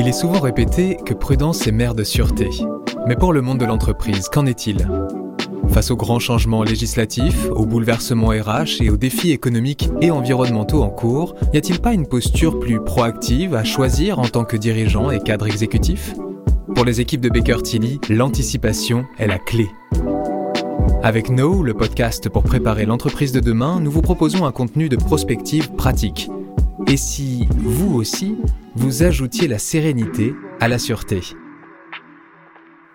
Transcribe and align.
Il 0.00 0.06
est 0.06 0.12
souvent 0.12 0.38
répété 0.38 0.96
que 1.04 1.12
prudence 1.12 1.66
est 1.66 1.72
mère 1.72 1.96
de 1.96 2.04
sûreté. 2.04 2.48
Mais 3.08 3.16
pour 3.16 3.32
le 3.32 3.42
monde 3.42 3.58
de 3.58 3.64
l'entreprise, 3.64 4.28
qu'en 4.28 4.46
est-il? 4.46 4.88
Face 5.70 5.90
aux 5.90 5.96
grands 5.96 6.20
changements 6.20 6.62
législatifs, 6.62 7.48
aux 7.50 7.66
bouleversements 7.66 8.28
RH 8.28 8.80
et 8.80 8.90
aux 8.90 8.96
défis 8.96 9.32
économiques 9.32 9.90
et 10.00 10.12
environnementaux 10.12 10.84
en 10.84 10.88
cours, 10.88 11.34
n'y 11.52 11.58
a-t-il 11.58 11.80
pas 11.80 11.94
une 11.94 12.06
posture 12.06 12.60
plus 12.60 12.78
proactive 12.80 13.56
à 13.56 13.64
choisir 13.64 14.20
en 14.20 14.28
tant 14.28 14.44
que 14.44 14.56
dirigeant 14.56 15.10
et 15.10 15.18
cadre 15.18 15.48
exécutif? 15.48 16.14
Pour 16.76 16.84
les 16.84 17.00
équipes 17.00 17.20
de 17.20 17.28
Baker 17.28 17.60
Tilly, 17.64 17.98
l'anticipation 18.08 19.04
est 19.18 19.26
la 19.26 19.38
clé. 19.40 19.68
Avec 21.02 21.28
No, 21.28 21.64
le 21.64 21.74
podcast 21.74 22.28
pour 22.28 22.44
préparer 22.44 22.86
l'entreprise 22.86 23.32
de 23.32 23.40
demain, 23.40 23.80
nous 23.80 23.90
vous 23.90 24.02
proposons 24.02 24.46
un 24.46 24.52
contenu 24.52 24.88
de 24.88 24.96
prospective 24.96 25.72
pratique. 25.72 26.30
Et 26.86 26.96
si, 26.96 27.48
vous 27.58 27.96
aussi, 27.96 28.36
vous 28.78 29.02
ajoutiez 29.02 29.48
la 29.48 29.58
sérénité 29.58 30.36
à 30.60 30.68
la 30.68 30.78
sûreté 30.78 31.20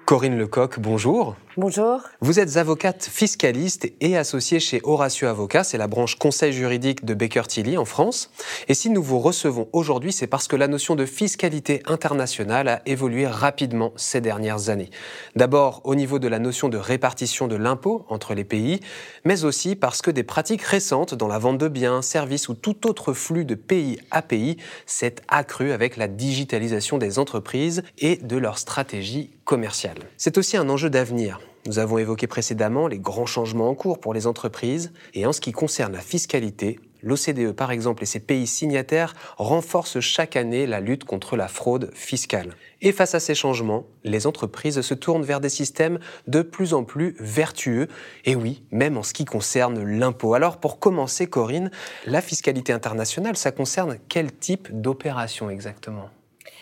Corinne 0.05 0.37
Lecoq, 0.37 0.79
bonjour. 0.79 1.35
Bonjour. 1.55 2.01
Vous 2.19 2.39
êtes 2.39 2.57
avocate 2.57 3.03
fiscaliste 3.03 3.87
et 4.01 4.17
associée 4.17 4.59
chez 4.59 4.81
Horatio 4.83 5.27
Avocat, 5.27 5.63
c'est 5.63 5.77
la 5.77 5.85
branche 5.85 6.15
conseil 6.15 6.51
juridique 6.51 7.05
de 7.05 7.13
Baker 7.13 7.43
Tilly 7.47 7.77
en 7.77 7.85
France. 7.85 8.31
Et 8.67 8.73
si 8.73 8.89
nous 8.89 9.03
vous 9.03 9.19
recevons 9.19 9.67
aujourd'hui, 9.71 10.11
c'est 10.11 10.25
parce 10.25 10.47
que 10.47 10.55
la 10.55 10.67
notion 10.67 10.95
de 10.95 11.05
fiscalité 11.05 11.83
internationale 11.85 12.67
a 12.67 12.81
évolué 12.87 13.27
rapidement 13.27 13.93
ces 13.97 14.19
dernières 14.19 14.69
années. 14.69 14.89
D'abord 15.35 15.81
au 15.83 15.93
niveau 15.93 16.17
de 16.17 16.27
la 16.27 16.39
notion 16.39 16.69
de 16.69 16.77
répartition 16.77 17.47
de 17.47 17.55
l'impôt 17.55 18.07
entre 18.09 18.33
les 18.33 18.45
pays, 18.45 18.79
mais 19.23 19.43
aussi 19.43 19.75
parce 19.75 20.01
que 20.01 20.09
des 20.09 20.23
pratiques 20.23 20.63
récentes 20.63 21.13
dans 21.13 21.27
la 21.27 21.37
vente 21.37 21.59
de 21.59 21.67
biens, 21.67 22.01
services 22.01 22.49
ou 22.49 22.55
tout 22.55 22.87
autre 22.87 23.13
flux 23.13 23.45
de 23.45 23.53
pays 23.53 23.99
à 24.09 24.23
pays 24.23 24.57
s'est 24.87 25.17
accrue 25.27 25.71
avec 25.71 25.97
la 25.97 26.07
digitalisation 26.07 26.97
des 26.97 27.19
entreprises 27.19 27.83
et 27.99 28.15
de 28.15 28.37
leur 28.37 28.57
stratégie 28.57 29.29
commerciale. 29.45 29.97
C'est 30.17 30.39
aussi 30.39 30.57
un 30.57 30.67
enjeu 30.69 30.89
d'avenir. 30.89 31.39
Nous 31.65 31.79
avons 31.79 31.97
évoqué 31.97 32.27
précédemment 32.27 32.87
les 32.87 32.99
grands 32.99 33.25
changements 33.25 33.69
en 33.69 33.75
cours 33.75 33.99
pour 33.99 34.13
les 34.13 34.27
entreprises 34.27 34.91
et 35.13 35.25
en 35.25 35.31
ce 35.31 35.39
qui 35.39 35.53
concerne 35.53 35.93
la 35.93 36.01
fiscalité, 36.01 36.77
l'OCDE 37.03 37.51
par 37.53 37.71
exemple 37.71 38.03
et 38.03 38.05
ses 38.05 38.19
pays 38.19 38.47
signataires 38.47 39.13
renforcent 39.37 39.99
chaque 39.99 40.35
année 40.35 40.65
la 40.65 40.79
lutte 40.79 41.03
contre 41.03 41.37
la 41.37 41.47
fraude 41.47 41.91
fiscale. 41.93 42.55
Et 42.81 42.91
face 42.91 43.15
à 43.15 43.19
ces 43.19 43.35
changements, 43.35 43.85
les 44.03 44.27
entreprises 44.27 44.81
se 44.81 44.93
tournent 44.93 45.23
vers 45.23 45.39
des 45.39 45.49
systèmes 45.49 45.99
de 46.27 46.41
plus 46.41 46.73
en 46.73 46.83
plus 46.83 47.15
vertueux, 47.19 47.87
et 48.25 48.35
oui, 48.35 48.63
même 48.71 48.97
en 48.97 49.03
ce 49.03 49.13
qui 49.13 49.25
concerne 49.25 49.83
l'impôt. 49.83 50.33
Alors 50.33 50.57
pour 50.57 50.79
commencer, 50.79 51.27
Corinne, 51.27 51.71
la 52.05 52.21
fiscalité 52.21 52.73
internationale, 52.73 53.37
ça 53.37 53.51
concerne 53.51 53.97
quel 54.09 54.33
type 54.33 54.67
d'opération 54.71 55.49
exactement? 55.49 56.09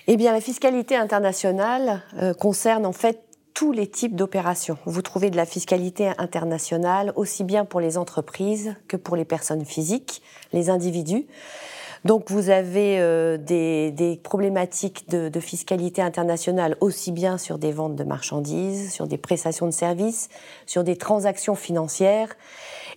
Eh 0.08 0.18
bien, 0.18 0.32
la 0.32 0.42
fiscalité 0.42 0.96
internationale 0.96 2.02
euh, 2.18 2.34
concerne 2.34 2.86
en 2.86 2.92
fait 2.92 3.22
tous 3.54 3.72
les 3.72 3.88
types 3.88 4.16
d'opérations. 4.16 4.78
Vous 4.86 5.02
trouvez 5.02 5.30
de 5.30 5.36
la 5.36 5.46
fiscalité 5.46 6.12
internationale 6.18 7.14
aussi 7.16 7.44
bien 7.44 7.66
pour 7.66 7.80
les 7.80 7.98
entreprises 7.98 8.76
que 8.88 8.98
pour 8.98 9.16
les 9.16 9.26
personnes 9.26 9.66
physiques, 9.66 10.22
les 10.54 10.70
individus. 10.70 11.26
Donc 12.04 12.32
vous 12.32 12.50
avez 12.50 13.00
euh, 13.00 13.38
des, 13.38 14.20
problématiques 14.24 15.08
de, 15.10 15.40
fiscalité 15.40 16.02
internationale 16.02 16.76
aussi 16.80 17.12
bien 17.12 17.38
sur 17.38 17.60
des 17.60 17.72
ventes 17.72 17.96
de 17.96 18.04
marchandises, 18.04 18.92
sur 18.92 19.06
des 19.06 19.18
prestations 19.18 19.68
de 19.68 19.72
services, 19.72 20.30
sur 20.66 20.84
des 20.84 20.96
transactions 20.96 21.56
financières, 21.56 22.36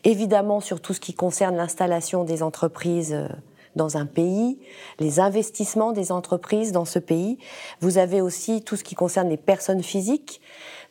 évidemment 0.05 0.61
sur 0.61 0.81
tout 0.81 0.95
ce 0.95 1.01
qui 1.01 1.13
concerne 1.13 1.57
l'installation 1.57 2.25
des 2.25 2.43
entreprises. 2.43 3.13
Euh, 3.13 3.29
dans 3.77 3.97
un 3.97 4.06
pays, 4.06 4.58
les 4.98 5.20
investissements 5.20 5.92
des 5.92 6.12
entreprises 6.12 6.72
dans 6.72 6.84
ce 6.84 6.98
pays. 6.98 7.39
Vous 7.80 7.98
avez 7.98 8.20
aussi 8.20 8.62
tout 8.62 8.77
ce 8.77 8.84
qui 8.84 8.94
concerne 8.94 9.28
les 9.28 9.36
personnes 9.36 9.83
physiques. 9.83 10.41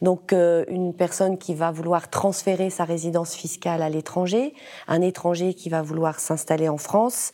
Donc 0.02 0.34
euh, 0.34 0.66
une 0.68 0.94
personne 0.94 1.38
qui 1.38 1.54
va 1.54 1.72
vouloir 1.72 2.10
transférer 2.10 2.70
sa 2.70 2.84
résidence 2.84 3.36
fiscale 3.36 3.82
à 3.82 3.90
l'étranger, 3.90 4.54
un 4.88 5.02
étranger 5.02 5.54
qui 5.54 5.70
va 5.70 5.82
vouloir 5.82 6.20
s'installer 6.20 6.68
en 6.68 6.78
France, 6.78 7.32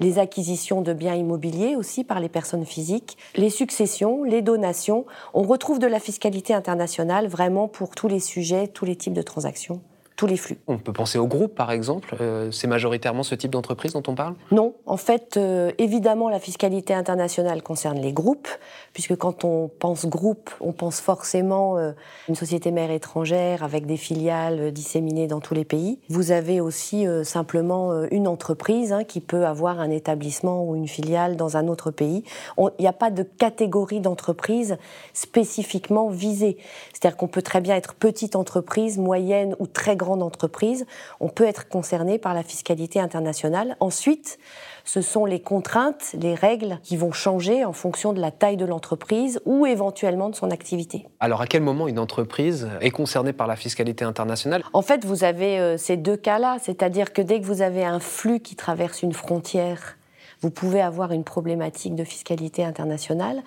les 0.00 0.18
acquisitions 0.18 0.82
de 0.82 0.92
biens 0.92 1.14
immobiliers 1.14 1.76
aussi 1.76 2.04
par 2.04 2.20
les 2.20 2.28
personnes 2.28 2.66
physiques, 2.66 3.16
les 3.36 3.50
successions, 3.50 4.24
les 4.24 4.42
donations. 4.42 5.06
On 5.32 5.42
retrouve 5.42 5.78
de 5.78 5.86
la 5.86 6.00
fiscalité 6.00 6.54
internationale 6.54 7.28
vraiment 7.28 7.68
pour 7.68 7.94
tous 7.94 8.08
les 8.08 8.20
sujets, 8.20 8.68
tous 8.68 8.84
les 8.84 8.96
types 8.96 9.14
de 9.14 9.22
transactions 9.22 9.80
tous 10.22 10.28
les 10.28 10.36
flux. 10.36 10.58
On 10.68 10.78
peut 10.78 10.92
penser 10.92 11.18
au 11.18 11.26
groupe, 11.26 11.56
par 11.56 11.72
exemple. 11.72 12.14
Euh, 12.20 12.52
c'est 12.52 12.68
majoritairement 12.68 13.24
ce 13.24 13.34
type 13.34 13.50
d'entreprise 13.50 13.92
dont 13.92 14.04
on 14.06 14.14
parle? 14.14 14.34
Non. 14.52 14.74
En 14.86 14.96
fait, 14.96 15.36
euh, 15.36 15.72
évidemment, 15.78 16.28
la 16.28 16.38
fiscalité 16.38 16.94
internationale 16.94 17.60
concerne 17.60 17.98
les 17.98 18.12
groupes, 18.12 18.46
puisque 18.92 19.16
quand 19.16 19.44
on 19.44 19.66
pense 19.66 20.06
groupe, 20.06 20.50
on 20.60 20.70
pense 20.70 21.00
forcément 21.00 21.76
euh, 21.76 21.90
une 22.28 22.36
société 22.36 22.70
mère 22.70 22.92
étrangère 22.92 23.64
avec 23.64 23.84
des 23.84 23.96
filiales 23.96 24.70
disséminées 24.70 25.26
dans 25.26 25.40
tous 25.40 25.54
les 25.54 25.64
pays. 25.64 25.98
Vous 26.08 26.30
avez 26.30 26.60
aussi 26.60 27.04
simplement 27.24 28.04
une 28.12 28.28
entreprise 28.28 28.92
hein, 28.92 29.02
qui 29.02 29.20
peut 29.20 29.44
avoir 29.44 29.80
un 29.80 29.90
établissement 29.90 30.64
ou 30.64 30.76
une 30.76 30.86
filiale 30.86 31.34
dans 31.34 31.56
un 31.56 31.66
autre 31.66 31.90
pays. 31.90 32.22
Il 32.58 32.70
n'y 32.78 32.86
a 32.86 32.92
pas 32.92 33.10
de 33.10 33.24
catégorie 33.24 33.98
d'entreprise 33.98 34.76
spécifiquement 35.14 36.10
visée. 36.10 36.58
C'est-à-dire 36.92 37.16
qu'on 37.16 37.26
peut 37.26 37.42
très 37.42 37.60
bien 37.60 37.74
être 37.74 37.94
petite 37.94 38.36
entreprise, 38.36 38.98
moyenne 38.98 39.56
ou 39.58 39.66
très 39.66 39.96
grande 39.96 40.11
entreprise, 40.20 40.86
on 41.20 41.28
peut 41.28 41.44
être 41.44 41.68
concerné 41.68 42.18
par 42.18 42.34
la 42.34 42.42
fiscalité 42.42 43.00
internationale. 43.00 43.76
Ensuite, 43.80 44.38
ce 44.84 45.00
sont 45.00 45.24
les 45.24 45.40
contraintes, 45.40 46.14
les 46.18 46.34
règles 46.34 46.78
qui 46.82 46.96
vont 46.96 47.12
changer 47.12 47.64
en 47.64 47.72
fonction 47.72 48.12
de 48.12 48.20
la 48.20 48.30
taille 48.30 48.56
de 48.56 48.64
l'entreprise 48.64 49.40
ou 49.44 49.66
éventuellement 49.66 50.28
de 50.28 50.34
son 50.34 50.50
activité. 50.50 51.06
Alors 51.20 51.40
à 51.40 51.46
quel 51.46 51.62
moment 51.62 51.88
une 51.88 51.98
entreprise 51.98 52.68
est 52.80 52.90
concernée 52.90 53.32
par 53.32 53.46
la 53.46 53.56
fiscalité 53.56 54.04
internationale? 54.04 54.62
En 54.72 54.82
fait, 54.82 55.04
vous 55.04 55.24
avez 55.24 55.58
euh, 55.58 55.76
ces 55.76 55.96
deux 55.96 56.16
cas-là, 56.16 56.56
c'est-à-dire 56.60 57.12
que 57.12 57.22
dès 57.22 57.40
que 57.40 57.46
vous 57.46 57.62
avez 57.62 57.84
un 57.84 58.00
flux 58.00 58.40
qui 58.40 58.56
traverse 58.56 59.02
une 59.02 59.12
frontière, 59.12 59.96
vous 60.42 60.50
pouvez 60.50 60.80
avoir 60.80 61.12
une 61.12 61.24
problématique 61.24 61.94
de 61.94 62.04
fiscalité 62.04 62.64
internationale. 62.64 63.42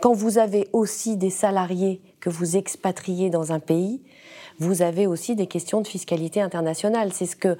Quand 0.00 0.12
vous 0.12 0.38
avez 0.38 0.68
aussi 0.72 1.16
des 1.16 1.30
salariés 1.30 2.00
que 2.20 2.28
vous 2.28 2.56
expatriez 2.56 3.30
dans 3.30 3.52
un 3.52 3.60
pays, 3.60 4.02
vous 4.58 4.82
avez 4.82 5.06
aussi 5.06 5.36
des 5.36 5.46
questions 5.46 5.80
de 5.80 5.86
fiscalité 5.86 6.42
internationale. 6.42 7.12
C'est 7.12 7.26
ce 7.26 7.36
que 7.36 7.56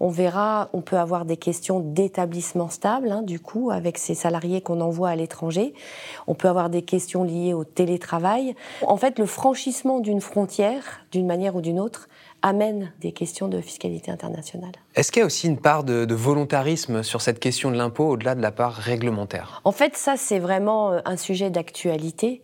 on 0.00 0.08
verra. 0.08 0.68
On 0.72 0.80
peut 0.80 0.98
avoir 0.98 1.24
des 1.24 1.36
questions 1.36 1.78
d'établissement 1.78 2.68
stable, 2.68 3.12
hein, 3.12 3.22
du 3.22 3.38
coup, 3.38 3.70
avec 3.70 3.98
ces 3.98 4.14
salariés 4.14 4.60
qu'on 4.60 4.80
envoie 4.80 5.10
à 5.10 5.16
l'étranger. 5.16 5.74
On 6.26 6.34
peut 6.34 6.48
avoir 6.48 6.70
des 6.70 6.82
questions 6.82 7.22
liées 7.22 7.54
au 7.54 7.62
télétravail. 7.62 8.56
En 8.84 8.96
fait, 8.96 9.20
le 9.20 9.26
franchissement 9.26 10.00
d'une 10.00 10.20
frontière, 10.20 10.82
d'une 11.12 11.26
manière 11.26 11.54
ou 11.54 11.60
d'une 11.60 11.78
autre, 11.78 12.08
amène 12.42 12.92
des 13.00 13.12
questions 13.12 13.48
de 13.48 13.60
fiscalité 13.60 14.10
internationale. 14.10 14.72
Est-ce 14.94 15.10
qu'il 15.10 15.20
y 15.20 15.22
a 15.22 15.26
aussi 15.26 15.46
une 15.46 15.58
part 15.58 15.84
de, 15.84 16.04
de 16.04 16.14
volontarisme 16.14 17.02
sur 17.02 17.22
cette 17.22 17.40
question 17.40 17.70
de 17.70 17.76
l'impôt 17.76 18.08
au-delà 18.10 18.34
de 18.34 18.42
la 18.42 18.50
part 18.50 18.74
réglementaire? 18.74 19.60
En 19.64 19.72
fait, 19.72 19.96
ça, 19.96 20.16
c'est 20.16 20.38
vraiment 20.38 20.92
euh, 20.92 21.00
un 21.04 21.16
sujet 21.16 21.50
d'actualité 21.50 22.42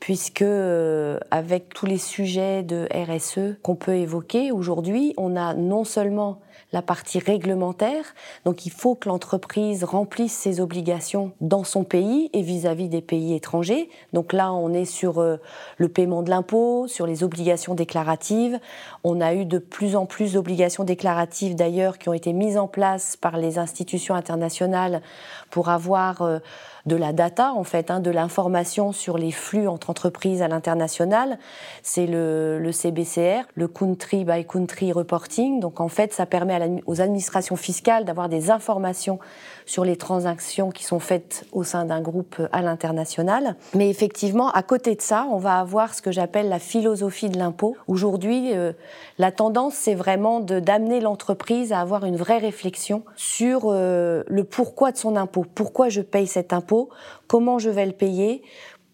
puisque 0.00 0.42
euh, 0.42 1.18
avec 1.30 1.72
tous 1.74 1.86
les 1.86 1.98
sujets 1.98 2.62
de 2.62 2.88
RSE 2.92 3.60
qu'on 3.62 3.76
peut 3.76 3.96
évoquer 3.96 4.50
aujourd'hui, 4.50 5.14
on 5.18 5.36
a 5.36 5.54
non 5.54 5.84
seulement 5.84 6.40
la 6.72 6.82
partie 6.82 7.18
réglementaire. 7.18 8.04
Donc 8.44 8.64
il 8.66 8.70
faut 8.70 8.94
que 8.94 9.08
l'entreprise 9.08 9.84
remplisse 9.84 10.32
ses 10.32 10.60
obligations 10.60 11.32
dans 11.40 11.64
son 11.64 11.84
pays 11.84 12.30
et 12.32 12.42
vis-à-vis 12.42 12.88
des 12.88 13.00
pays 13.00 13.34
étrangers. 13.34 13.90
Donc 14.12 14.32
là, 14.32 14.52
on 14.52 14.72
est 14.72 14.84
sur 14.84 15.18
euh, 15.18 15.36
le 15.78 15.88
paiement 15.88 16.22
de 16.22 16.30
l'impôt, 16.30 16.86
sur 16.86 17.06
les 17.06 17.24
obligations 17.24 17.74
déclaratives. 17.74 18.58
On 19.04 19.20
a 19.20 19.34
eu 19.34 19.44
de 19.44 19.58
plus 19.58 19.96
en 19.96 20.06
plus 20.06 20.34
d'obligations 20.34 20.84
déclaratives 20.84 21.54
d'ailleurs 21.54 21.98
qui 21.98 22.08
ont 22.08 22.14
été 22.14 22.32
mises 22.32 22.56
en 22.56 22.68
place 22.68 23.16
par 23.16 23.36
les 23.36 23.58
institutions 23.58 24.14
internationales 24.14 25.02
pour 25.50 25.68
avoir 25.68 26.22
euh, 26.22 26.38
de 26.86 26.96
la 26.96 27.12
data, 27.12 27.52
en 27.54 27.64
fait, 27.64 27.90
hein, 27.90 28.00
de 28.00 28.10
l'information 28.10 28.92
sur 28.92 29.18
les 29.18 29.30
flux 29.30 29.68
entre 29.68 29.90
entreprises 29.90 30.42
à 30.42 30.48
l'international. 30.48 31.38
C'est 31.82 32.06
le, 32.06 32.58
le, 32.58 32.72
CBCR, 32.72 33.44
le 33.54 33.68
Country 33.68 34.24
by 34.24 34.44
Country 34.46 34.92
Reporting. 34.92 35.60
Donc, 35.60 35.80
en 35.80 35.88
fait, 35.88 36.12
ça 36.12 36.26
permet 36.26 36.82
aux 36.86 37.00
administrations 37.00 37.56
fiscales 37.56 38.04
d'avoir 38.04 38.28
des 38.28 38.50
informations 38.50 39.18
sur 39.66 39.84
les 39.84 39.96
transactions 39.96 40.70
qui 40.70 40.84
sont 40.84 40.98
faites 40.98 41.44
au 41.52 41.62
sein 41.62 41.84
d'un 41.84 42.00
groupe 42.00 42.40
à 42.52 42.62
l'international. 42.62 43.54
Mais 43.74 43.88
effectivement, 43.88 44.50
à 44.50 44.62
côté 44.62 44.94
de 44.94 45.00
ça, 45.00 45.26
on 45.30 45.38
va 45.38 45.58
avoir 45.58 45.94
ce 45.94 46.02
que 46.02 46.10
j'appelle 46.10 46.48
la 46.48 46.58
philosophie 46.58 47.28
de 47.28 47.38
l'impôt. 47.38 47.76
Aujourd'hui, 47.86 48.52
euh, 48.54 48.72
la 49.18 49.30
tendance, 49.30 49.74
c'est 49.74 49.94
vraiment 49.94 50.40
d'amener 50.40 51.00
l'entreprise 51.00 51.72
à 51.72 51.80
avoir 51.80 52.04
une 52.04 52.16
vraie 52.16 52.38
réflexion 52.38 53.04
sur 53.16 53.66
euh, 53.66 54.24
le 54.26 54.44
pourquoi 54.44 54.92
de 54.92 54.96
son 54.96 55.16
impôt. 55.16 55.44
Pourquoi 55.54 55.88
je 55.88 56.00
paye 56.00 56.26
cet 56.26 56.52
impôt? 56.52 56.69
Comment 57.26 57.58
je 57.58 57.70
vais 57.70 57.86
le 57.86 57.92
payer 57.92 58.42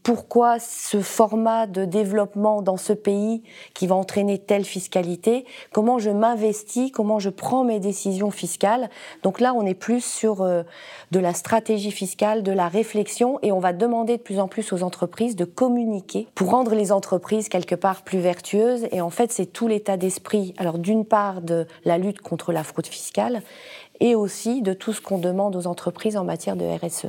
pourquoi 0.06 0.60
ce 0.60 1.00
format 1.00 1.66
de 1.66 1.84
développement 1.84 2.62
dans 2.62 2.76
ce 2.76 2.92
pays 2.92 3.42
qui 3.74 3.88
va 3.88 3.96
entraîner 3.96 4.38
telle 4.38 4.64
fiscalité, 4.64 5.44
comment 5.72 5.98
je 5.98 6.10
m'investis, 6.10 6.92
comment 6.92 7.18
je 7.18 7.28
prends 7.28 7.64
mes 7.64 7.80
décisions 7.80 8.30
fiscales. 8.30 8.88
Donc 9.24 9.40
là, 9.40 9.52
on 9.52 9.66
est 9.66 9.74
plus 9.74 10.04
sur 10.04 10.42
euh, 10.42 10.62
de 11.10 11.18
la 11.18 11.34
stratégie 11.34 11.90
fiscale, 11.90 12.44
de 12.44 12.52
la 12.52 12.68
réflexion, 12.68 13.40
et 13.42 13.50
on 13.50 13.58
va 13.58 13.72
demander 13.72 14.18
de 14.18 14.22
plus 14.22 14.38
en 14.38 14.46
plus 14.46 14.72
aux 14.72 14.84
entreprises 14.84 15.34
de 15.34 15.44
communiquer 15.44 16.28
pour 16.36 16.50
rendre 16.50 16.76
les 16.76 16.92
entreprises 16.92 17.48
quelque 17.48 17.74
part 17.74 18.02
plus 18.02 18.20
vertueuses. 18.20 18.86
Et 18.92 19.00
en 19.00 19.10
fait, 19.10 19.32
c'est 19.32 19.46
tout 19.46 19.66
l'état 19.66 19.96
d'esprit. 19.96 20.54
Alors 20.56 20.78
d'une 20.78 21.04
part 21.04 21.42
de 21.42 21.66
la 21.84 21.98
lutte 21.98 22.20
contre 22.20 22.52
la 22.52 22.62
fraude 22.62 22.86
fiscale, 22.86 23.42
et 23.98 24.14
aussi 24.14 24.62
de 24.62 24.72
tout 24.72 24.92
ce 24.92 25.00
qu'on 25.00 25.18
demande 25.18 25.56
aux 25.56 25.66
entreprises 25.66 26.16
en 26.16 26.22
matière 26.22 26.54
de 26.54 26.64
RSE. 26.64 27.06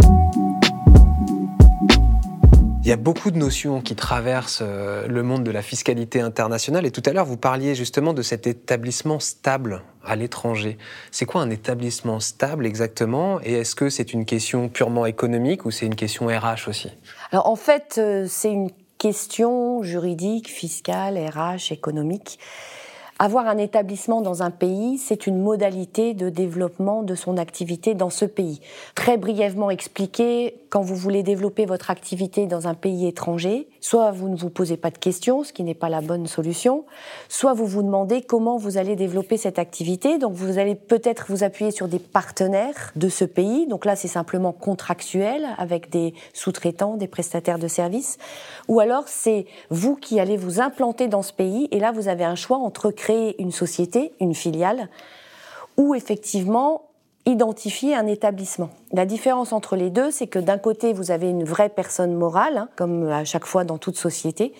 Il 2.87 2.89
y 2.89 2.93
a 2.93 2.95
beaucoup 2.95 3.31
de 3.31 3.37
notions 3.37 3.81
qui 3.81 3.97
traversent 3.97 4.61
euh, 4.61 5.09
le 5.09 5.21
monde 5.21 5.43
de 5.43 5.51
la 5.51 5.61
fiscalité 5.61 6.21
internationale 6.21 6.85
et 6.85 6.91
tout 6.91 7.03
à 7.05 7.11
l'heure 7.11 7.25
vous 7.25 7.35
parliez 7.35 7.75
justement 7.75 8.13
de 8.13 8.21
cet 8.21 8.47
établissement 8.47 9.19
stable 9.19 9.83
à 10.05 10.15
l'étranger. 10.15 10.77
C'est 11.11 11.25
quoi 11.25 11.41
un 11.41 11.49
établissement 11.49 12.21
stable 12.21 12.65
exactement? 12.65 13.41
Et 13.43 13.55
est-ce 13.55 13.75
que 13.75 13.89
c'est 13.89 14.13
une 14.13 14.23
question 14.23 14.69
purement 14.69 15.05
économique 15.05 15.65
ou 15.65 15.71
c'est 15.71 15.85
une 15.85 15.97
question 15.97 16.27
RH 16.27 16.69
aussi? 16.69 16.89
Alors 17.33 17.49
en 17.49 17.57
fait 17.57 17.95
euh, 17.97 18.25
c'est 18.29 18.53
une 18.53 18.69
question 18.97 19.83
juridique, 19.83 20.49
fiscale, 20.49 21.17
RH, 21.17 21.73
économique. 21.73 22.39
Avoir 23.19 23.47
un 23.47 23.57
établissement 23.57 24.21
dans 24.21 24.43
un 24.43 24.51
pays, 24.51 24.99
c'est 24.99 25.25
une 25.25 25.41
modalité 25.41 26.13
de 26.13 26.29
développement 26.29 27.01
de 27.01 27.15
son 27.15 27.37
activité 27.37 27.95
dans 27.95 28.11
ce 28.11 28.25
pays. 28.25 28.61
Très 28.93 29.17
brièvement 29.17 29.71
expliqué, 29.71 30.59
quand 30.69 30.81
vous 30.81 30.95
voulez 30.95 31.23
développer 31.23 31.65
votre 31.65 31.89
activité 31.89 32.45
dans 32.45 32.67
un 32.67 32.75
pays 32.75 33.07
étranger, 33.07 33.69
soit 33.81 34.11
vous 34.11 34.29
ne 34.29 34.35
vous 34.35 34.51
posez 34.51 34.77
pas 34.77 34.91
de 34.91 34.99
questions, 34.99 35.43
ce 35.43 35.51
qui 35.51 35.63
n'est 35.63 35.73
pas 35.73 35.89
la 35.89 36.01
bonne 36.01 36.27
solution, 36.27 36.85
soit 37.27 37.53
vous 37.53 37.65
vous 37.65 37.81
demandez 37.81 38.21
comment 38.21 38.57
vous 38.57 38.77
allez 38.77 38.95
développer 38.95 39.37
cette 39.37 39.57
activité. 39.57 40.19
Donc 40.19 40.33
vous 40.33 40.59
allez 40.59 40.75
peut-être 40.75 41.25
vous 41.29 41.43
appuyer 41.43 41.71
sur 41.71 41.87
des 41.87 41.99
partenaires 41.99 42.91
de 42.95 43.09
ce 43.09 43.25
pays. 43.25 43.65
Donc 43.65 43.85
là, 43.85 43.95
c'est 43.95 44.07
simplement 44.07 44.51
contractuel 44.51 45.47
avec 45.57 45.89
des 45.89 46.13
sous-traitants, 46.33 46.97
des 46.97 47.07
prestataires 47.07 47.59
de 47.59 47.67
services. 47.67 48.19
Ou 48.67 48.79
alors 48.79 49.07
c'est 49.07 49.47
vous 49.71 49.95
qui 49.95 50.19
allez 50.19 50.37
vous 50.37 50.59
implanter 50.59 51.07
dans 51.07 51.23
ce 51.23 51.33
pays 51.33 51.67
et 51.71 51.79
là, 51.79 51.91
vous 51.91 52.09
avez 52.09 52.23
un 52.23 52.35
choix 52.35 52.57
entre 52.57 52.91
créer 52.91 53.06
une 53.09 53.51
société, 53.51 54.13
une 54.19 54.35
filiale, 54.35 54.89
ou 55.77 55.95
effectivement 55.95 56.83
identifier 57.25 57.93
un 57.93 58.07
établissement. 58.07 58.69
La 58.93 59.05
différence 59.05 59.51
entre 59.51 59.75
les 59.75 59.89
deux, 59.89 60.11
c'est 60.11 60.27
que 60.27 60.39
d'un 60.39 60.57
côté, 60.57 60.93
vous 60.93 61.11
avez 61.11 61.29
une 61.29 61.43
vraie 61.43 61.69
personne 61.69 62.13
morale, 62.13 62.57
hein, 62.57 62.69
comme 62.75 63.09
à 63.09 63.25
chaque 63.25 63.45
fois 63.45 63.65
dans 63.65 63.77
toute 63.77 63.97
société. 63.97 64.53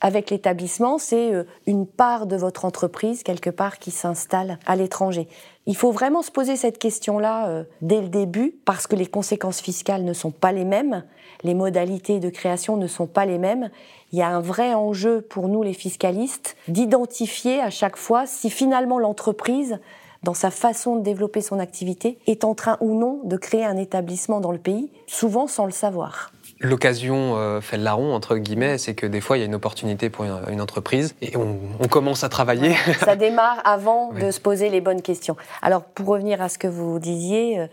Avec 0.00 0.30
l'établissement, 0.30 0.98
c'est 0.98 1.34
euh, 1.34 1.44
une 1.66 1.86
part 1.86 2.26
de 2.26 2.36
votre 2.36 2.64
entreprise, 2.64 3.24
quelque 3.24 3.50
part, 3.50 3.78
qui 3.78 3.90
s'installe 3.90 4.58
à 4.64 4.76
l'étranger. 4.76 5.26
Il 5.66 5.76
faut 5.76 5.90
vraiment 5.90 6.22
se 6.22 6.30
poser 6.30 6.56
cette 6.56 6.78
question-là 6.78 7.48
euh, 7.48 7.64
dès 7.82 8.00
le 8.00 8.08
début, 8.08 8.54
parce 8.64 8.86
que 8.86 8.94
les 8.94 9.06
conséquences 9.06 9.60
fiscales 9.60 10.04
ne 10.04 10.12
sont 10.12 10.30
pas 10.30 10.52
les 10.52 10.64
mêmes, 10.64 11.04
les 11.42 11.54
modalités 11.54 12.20
de 12.20 12.30
création 12.30 12.76
ne 12.76 12.86
sont 12.86 13.08
pas 13.08 13.26
les 13.26 13.38
mêmes, 13.38 13.70
il 14.12 14.18
y 14.18 14.22
a 14.22 14.28
un 14.28 14.40
vrai 14.40 14.72
enjeu 14.72 15.20
pour 15.20 15.48
nous 15.48 15.62
les 15.62 15.74
fiscalistes 15.74 16.56
d'identifier 16.68 17.60
à 17.60 17.70
chaque 17.70 17.96
fois 17.96 18.26
si 18.26 18.50
finalement 18.50 18.98
l'entreprise 18.98 19.78
dans 20.22 20.34
sa 20.34 20.50
façon 20.50 20.96
de 20.96 21.02
développer 21.02 21.40
son 21.40 21.58
activité, 21.58 22.18
est 22.26 22.44
en 22.44 22.54
train 22.54 22.76
ou 22.80 22.98
non 22.98 23.20
de 23.24 23.36
créer 23.36 23.64
un 23.64 23.76
établissement 23.76 24.40
dans 24.40 24.52
le 24.52 24.58
pays, 24.58 24.90
souvent 25.06 25.46
sans 25.46 25.64
le 25.64 25.70
savoir. 25.70 26.32
L'occasion 26.60 27.36
euh, 27.36 27.60
fait 27.60 27.76
le 27.76 27.84
larron, 27.84 28.12
entre 28.14 28.36
guillemets, 28.36 28.78
c'est 28.78 28.94
que 28.94 29.06
des 29.06 29.20
fois, 29.20 29.36
il 29.36 29.40
y 29.40 29.42
a 29.44 29.46
une 29.46 29.54
opportunité 29.54 30.10
pour 30.10 30.24
une, 30.24 30.60
entreprise 30.60 31.14
et 31.22 31.36
on, 31.36 31.86
commence 31.88 32.24
à 32.24 32.28
travailler. 32.28 32.74
Ça 32.98 33.14
démarre 33.14 33.60
avant 33.64 34.12
de 34.20 34.32
se 34.32 34.40
poser 34.40 34.68
les 34.68 34.80
bonnes 34.80 35.02
questions. 35.02 35.36
Alors, 35.62 35.84
pour 35.84 36.06
revenir 36.06 36.42
à 36.42 36.48
ce 36.48 36.58
que 36.58 36.66
vous 36.66 36.98
disiez, 36.98 37.60
euh, 37.60 37.66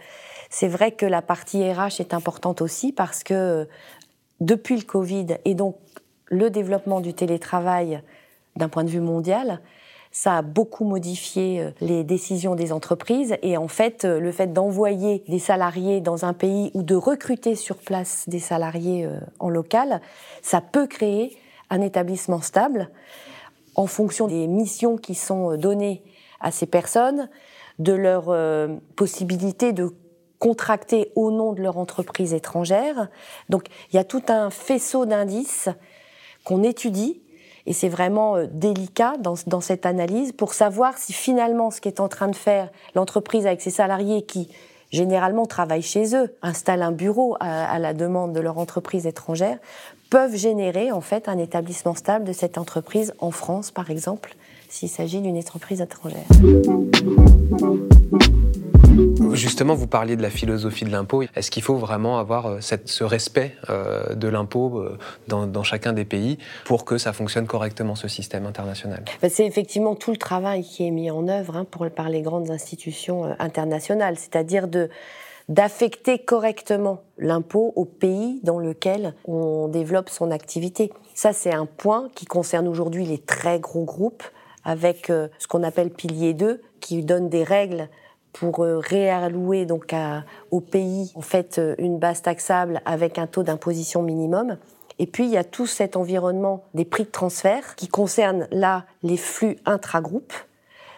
c'est 0.52 0.68
vrai 0.68 0.92
que 0.92 1.06
la 1.06 1.24
partie 1.24 1.68
RH 1.68 2.00
est 2.00 2.14
importante 2.14 2.62
aussi 2.62 2.92
parce 2.92 3.24
que 3.24 3.34
euh, 3.34 3.66
depuis 4.40 4.76
le 4.76 4.84
Covid 4.84 5.38
et 5.46 5.56
donc 5.56 5.78
le 6.28 6.52
développement 6.52 7.02
du 7.02 7.14
télétravail 7.16 8.02
d'un 8.56 8.70
point 8.70 8.84
de 8.84 8.90
vue 8.90 9.02
mondial, 9.02 9.62
ça 10.18 10.38
a 10.38 10.42
beaucoup 10.42 10.86
modifié 10.86 11.60
euh, 11.60 11.72
les 11.82 12.06
décisions 12.06 12.56
des 12.56 12.72
entreprises 12.72 13.36
et 13.42 13.58
en 13.58 13.68
fait, 13.68 14.06
euh, 14.06 14.22
le 14.22 14.32
fait 14.32 14.54
d'envoyer 14.54 15.26
des 15.28 15.40
salariés 15.40 16.00
dans 16.00 16.24
un 16.24 16.32
pays 16.32 16.72
ou 16.74 16.84
de 16.84 16.96
recruter 16.96 17.56
sur 17.56 17.76
place 17.76 18.24
des 18.30 18.40
salariés 18.40 19.06
euh, 19.06 19.20
en 19.40 19.50
local, 19.50 20.00
ça 20.42 20.62
peut 20.62 20.88
créer 20.88 21.38
un 21.70 21.82
établissement 21.82 22.40
stable 22.40 22.90
en 23.76 23.88
fonction 23.88 24.28
des 24.28 24.48
missions 24.48 24.96
qui 24.96 25.16
sont 25.16 25.58
données 25.58 26.02
à 26.40 26.50
ces 26.52 26.66
personnes, 26.66 27.28
de 27.80 27.92
leur 27.92 28.34
possibilité 28.96 29.74
de 29.74 29.90
contracter 30.40 31.12
au 31.16 31.30
nom 31.30 31.52
de 31.52 31.62
leur 31.62 31.78
entreprise 31.78 32.34
étrangère. 32.34 33.10
Donc 33.50 33.66
il 33.92 33.98
y 33.98 34.00
a 34.00 34.06
tout 34.06 34.24
un 34.30 34.50
faisceau 34.50 35.06
d'indices 35.06 35.68
qu'on 36.46 36.64
étudie 36.64 37.22
et 37.66 37.74
c'est 37.74 37.90
vraiment 37.90 38.36
euh, 38.36 38.48
délicat 38.52 39.14
dans, 39.20 39.62
cette 39.62 39.86
analyse 39.86 40.32
pour 40.32 40.54
savoir 40.54 40.98
si 40.98 41.14
finalement 41.14 41.72
ce 41.72 41.82
qu'est 41.82 42.00
en 42.00 42.08
train 42.08 42.28
de 42.28 42.36
faire 42.36 42.70
l'entreprise 42.94 43.48
avec 43.48 43.62
ses 43.62 43.72
salariés 43.72 44.24
qui 44.24 44.50
généralement 44.92 45.46
travaillent 45.46 45.82
chez 45.82 46.16
eux, 46.16 46.36
installent 46.42 46.84
un 46.84 46.92
bureau 46.92 47.36
à, 47.40 47.66
à, 47.66 47.80
la 47.80 47.94
demande 47.94 48.34
de 48.34 48.40
leur 48.40 48.60
entreprise 48.60 49.08
étrangère, 49.08 49.58
peuvent 50.10 50.36
générer 50.36 50.92
en 50.92 51.02
fait 51.02 51.28
un 51.28 51.38
établissement 51.38 51.96
stable 51.96 52.26
de 52.26 52.34
cette 52.34 52.58
entreprise 52.58 53.14
en 53.20 53.32
France 53.32 53.72
par 53.72 53.90
exemple, 53.90 54.36
s'il 54.70 54.90
s'agit 54.90 55.22
d'une 55.22 55.38
entreprise 55.38 55.82
étrangère. 55.82 56.26
Justement, 59.34 59.76
vous 59.76 59.88
parliez 59.88 60.16
de 60.16 60.22
la 60.22 60.30
philosophie 60.30 60.86
de 60.86 60.92
l'impôt. 60.92 61.24
Est-ce 61.36 61.52
qu'il 61.52 61.64
faut 61.64 61.76
vraiment 61.76 62.20
avoir 62.20 62.48
euh, 62.48 62.60
ce 62.62 63.04
respect 63.04 63.56
euh, 63.70 64.14
de 64.16 64.28
l'impôt 64.28 64.80
euh, 64.80 64.98
dans, 65.28 65.64
chacun 65.64 65.94
des 65.94 66.06
pays 66.06 66.38
pour 66.66 66.86
que 66.86 66.98
ça 66.98 67.14
fonctionne 67.14 67.48
correctement, 67.48 67.96
ce 67.96 68.08
système 68.08 68.46
international? 68.46 69.04
Ben, 69.22 69.30
C'est 69.30 69.46
effectivement 69.46 69.96
tout 69.96 70.12
le 70.12 70.18
travail 70.18 70.64
qui 70.64 70.86
est 70.86 70.92
mis 70.92 71.12
en 71.12 71.28
œuvre 71.28 71.58
hein, 71.58 71.66
par 71.96 72.10
les 72.10 72.22
grandes 72.22 72.52
institutions 72.52 73.36
internationales, 73.40 74.18
c'est-à-dire 74.18 74.68
de 74.68 74.90
d'affecter 75.48 76.18
correctement 76.18 77.04
l'impôt 77.20 77.72
au 77.76 77.86
pays 77.86 78.40
dans 78.42 78.58
lequel 78.58 79.14
on 79.26 79.68
développe 79.68 80.10
son 80.10 80.32
activité. 80.32 80.92
Ça, 81.14 81.34
c'est 81.34 81.54
un 81.54 81.68
point 81.68 82.10
qui 82.16 82.26
concerne 82.26 82.68
aujourd'hui 82.68 83.06
les 83.06 83.20
très 83.20 83.60
gros 83.60 83.84
groupes, 83.84 84.24
avec 84.64 85.06
ce 85.06 85.48
qu'on 85.48 85.62
appelle 85.62 85.92
pilier 85.92 86.34
2, 86.34 86.64
qui 86.80 87.04
donne 87.04 87.30
des 87.30 87.44
règles 87.44 87.90
pour 88.36 88.66
euh, 88.66 88.80
réallouer 88.80 89.66
donc 89.66 89.96
au 90.52 90.60
pays 90.60 91.12
en 91.16 91.22
fait 91.22 91.58
euh, 91.58 91.74
une 91.78 92.00
base 92.00 92.22
taxable 92.22 92.82
avec 92.84 93.18
un 93.18 93.28
taux 93.28 93.44
d'imposition 93.44 94.02
minimum. 94.02 94.58
Et 95.00 95.08
puis 95.08 95.24
il 95.24 95.32
y 95.32 95.38
a 95.38 95.46
tout 95.46 95.68
cet 95.68 95.96
environnement 95.96 96.66
des 96.74 96.84
prix 96.84 97.06
de 97.06 97.10
transfert 97.10 97.76
qui 97.76 97.88
concerne 97.88 98.48
là 98.52 98.86
les 99.04 99.16
flux 99.16 99.58
intra-groupes. 99.66 100.34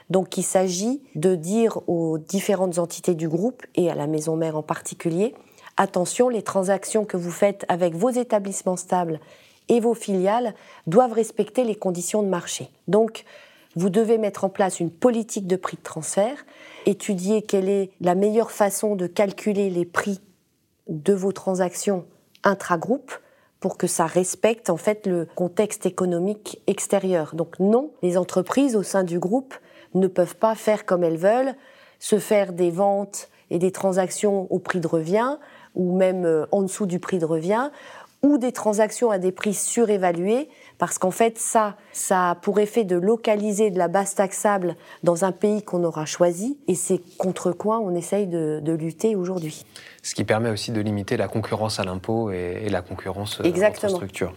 Donc 0.10 0.38
il 0.38 0.44
s'agit 0.44 1.04
de 1.14 1.36
dire 1.36 1.80
aux 1.88 2.18
différentes 2.18 2.80
entités 2.80 3.14
du 3.14 3.30
groupe 3.30 3.64
et 3.76 3.92
à 3.92 3.96
la 3.96 4.08
maison 4.08 4.36
mère 4.36 4.58
en 4.58 4.64
particulier, 4.64 5.36
attention, 5.76 6.30
les 6.30 6.42
transactions 6.42 7.06
que 7.06 7.18
vous 7.18 7.32
faites 7.32 7.66
avec 7.68 7.94
vos 7.94 8.10
établissements 8.10 8.78
stables 8.78 9.20
et 9.70 9.80
vos 9.80 9.94
filiales 9.94 10.56
doivent 10.88 11.14
respecter 11.14 11.66
les 11.66 11.76
conditions 11.76 12.24
de 12.24 12.30
marché. 12.30 12.72
Donc 12.88 13.26
vous 13.78 13.92
devez 13.92 14.18
mettre 14.18 14.44
en 14.44 14.50
place 14.50 14.80
une 14.80 14.90
politique 14.90 15.46
de 15.46 15.56
prix 15.56 15.78
de 15.78 15.84
transfert 15.84 16.46
étudier 16.88 17.44
quelle 17.44 17.70
est 17.70 17.92
la 18.02 18.16
meilleure 18.16 18.50
façon 18.50 18.96
de 18.96 19.06
calculer 19.06 19.70
les 19.70 19.86
prix 19.86 20.20
de 20.88 21.14
vos 21.14 21.32
transactions 21.32 22.06
intra-groupe 22.44 23.12
pour 23.60 23.78
que 23.78 23.86
ça 23.86 24.08
respecte 24.08 24.72
en 24.72 24.78
fait 24.78 25.06
le 25.06 25.28
contexte 25.36 25.86
économique 25.86 26.60
extérieur. 26.66 27.36
Donc 27.36 27.60
non, 27.60 27.92
les 28.02 28.18
entreprises 28.18 28.76
au 28.76 28.82
sein 28.82 29.04
du 29.04 29.20
groupe 29.20 29.54
ne 29.94 30.08
peuvent 30.08 30.38
pas 30.38 30.56
faire 30.56 30.84
comme 30.86 31.04
elles 31.04 31.18
veulent, 31.18 31.54
se 32.00 32.18
faire 32.18 32.54
des 32.54 32.72
ventes 32.72 33.30
et 33.52 33.60
des 33.60 33.72
transactions 33.72 34.48
au 34.52 34.58
prix 34.58 34.80
de 34.80 34.88
revient 34.88 35.38
ou 35.76 35.96
même 35.96 36.26
euh, 36.26 36.48
en 36.52 36.64
dessous 36.64 36.88
du 36.88 37.00
prix 37.00 37.20
de 37.20 37.26
revient 37.26 37.70
ou 38.24 38.40
des 38.40 38.52
transactions 38.52 39.12
à 39.12 39.20
des 39.20 39.32
prix 39.32 39.54
surévalués 39.54 40.50
parce 40.78 40.98
qu'en 41.00 41.12
fait, 41.12 41.38
ça, 41.38 41.76
ça 41.92 42.32
a 42.32 42.36
pour 42.36 42.60
effet 42.60 42.84
de 42.84 42.96
localiser 42.96 43.72
de 43.72 43.78
la 43.78 43.88
base 43.88 44.16
taxable 44.16 44.76
dans 45.04 45.26
un 45.26 45.32
pays 45.32 45.64
qu'on 45.64 45.84
aura 45.84 46.06
choisi, 46.06 46.58
et 46.68 46.76
c'est 46.76 47.02
contre 47.18 47.52
quoi 47.52 47.80
on 47.80 47.96
essaye 47.96 48.28
de, 48.28 48.62
lutter 48.78 49.16
aujourd'hui. 49.16 49.66
Ce 50.04 50.14
qui 50.14 50.24
permet 50.24 50.52
aussi 50.52 50.72
de 50.72 50.80
limiter 50.82 51.18
la 51.18 51.28
concurrence 51.28 51.80
à 51.80 51.84
l'impôt 51.84 52.32
et, 52.32 52.70
la 52.70 52.82
concurrence 52.82 53.40
euh, 53.40 53.44
Exactement. 53.44 53.94
entre 53.94 53.98
structures. 53.98 54.34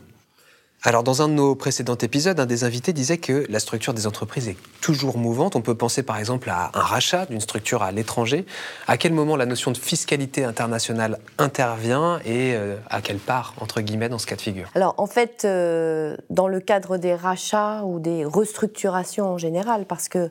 Alors, 0.83 1.03
dans 1.03 1.21
un 1.21 1.29
de 1.29 1.35
nos 1.35 1.55
précédents 1.55 1.97
épisodes, 1.97 2.41
un 2.41 2.47
des 2.47 2.65
invités 2.65 2.95
disait 2.95 3.19
que 3.19 3.45
la 3.51 3.61
structure 3.61 3.93
des 3.93 4.07
entreprises 4.07 4.49
est 4.49 4.57
toujours 4.81 5.19
mouvante. 5.19 5.55
On 5.55 5.61
peut 5.61 5.75
penser 5.75 6.03
par 6.03 6.17
exemple 6.17 6.49
à 6.49 6.71
un 6.73 6.81
rachat 6.81 7.27
d'une 7.27 7.43
structure 7.43 7.83
à 7.83 7.93
l'étranger. 7.93 8.47
À 8.87 8.97
quel 8.97 9.13
moment 9.13 9.37
la 9.37 9.45
notion 9.45 9.73
de 9.73 9.77
fiscalité 9.77 10.43
internationale 10.43 11.19
intervient 11.37 12.19
et 12.25 12.55
euh, 12.55 12.77
à 12.89 13.03
quelle 13.03 13.19
part, 13.19 13.53
entre 13.61 13.83
guillemets, 13.83 14.09
dans 14.09 14.17
ce 14.17 14.27
cas 14.27 14.37
de 14.37 14.41
figure? 14.41 14.71
Alors, 14.75 14.95
en 14.97 15.07
fait, 15.07 15.43
euh, 15.45 16.17
dans 16.31 16.49
le 16.49 16.61
cadre 16.61 16.97
des 16.97 17.15
rachats 17.15 17.85
ou 17.85 18.01
des 18.01 18.25
restructurations 18.25 19.27
en 19.27 19.37
général, 19.37 19.85
parce 19.85 20.09
que 20.09 20.31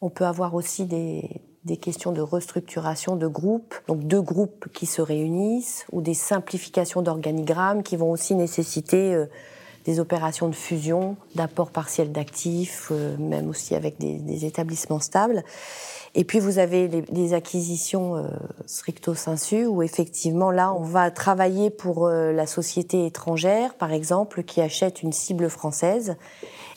on 0.00 0.10
peut 0.10 0.26
avoir 0.26 0.54
aussi 0.54 0.84
des, 0.84 1.42
des 1.64 1.76
questions 1.76 2.12
de 2.12 2.20
restructuration 2.20 3.16
de 3.16 3.26
groupes, 3.26 3.74
donc 3.88 4.04
deux 4.04 4.22
groupes 4.22 4.66
qui 4.72 4.86
se 4.86 5.02
réunissent, 5.02 5.86
ou 5.90 6.02
des 6.02 6.14
simplifications 6.14 7.02
d'organigrammes 7.02 7.82
qui 7.82 7.96
vont 7.96 8.12
aussi 8.12 8.36
nécessiter 8.36 9.12
euh, 9.14 9.26
des 9.84 10.00
opérations 10.00 10.48
de 10.48 10.54
fusion, 10.54 11.16
d'apport 11.34 11.70
partiel 11.70 12.12
d'actifs, 12.12 12.88
euh, 12.90 13.16
même 13.18 13.48
aussi 13.48 13.74
avec 13.74 13.98
des, 13.98 14.44
établissements 14.44 15.00
stables. 15.00 15.44
Et 16.14 16.24
puis 16.24 16.38
vous 16.38 16.58
avez 16.58 16.88
les, 16.88 17.34
acquisitions 17.34 18.16
euh, 18.16 18.26
stricto 18.66 19.14
sensu, 19.14 19.66
où 19.66 19.82
effectivement 19.82 20.50
là, 20.50 20.72
on 20.74 20.82
va 20.82 21.10
travailler 21.10 21.70
pour 21.70 22.06
euh, 22.06 22.32
la 22.32 22.46
société 22.46 23.06
étrangère, 23.06 23.74
par 23.74 23.92
exemple, 23.92 24.42
qui 24.42 24.60
achète 24.60 25.02
une 25.02 25.12
cible 25.12 25.48
française, 25.48 26.16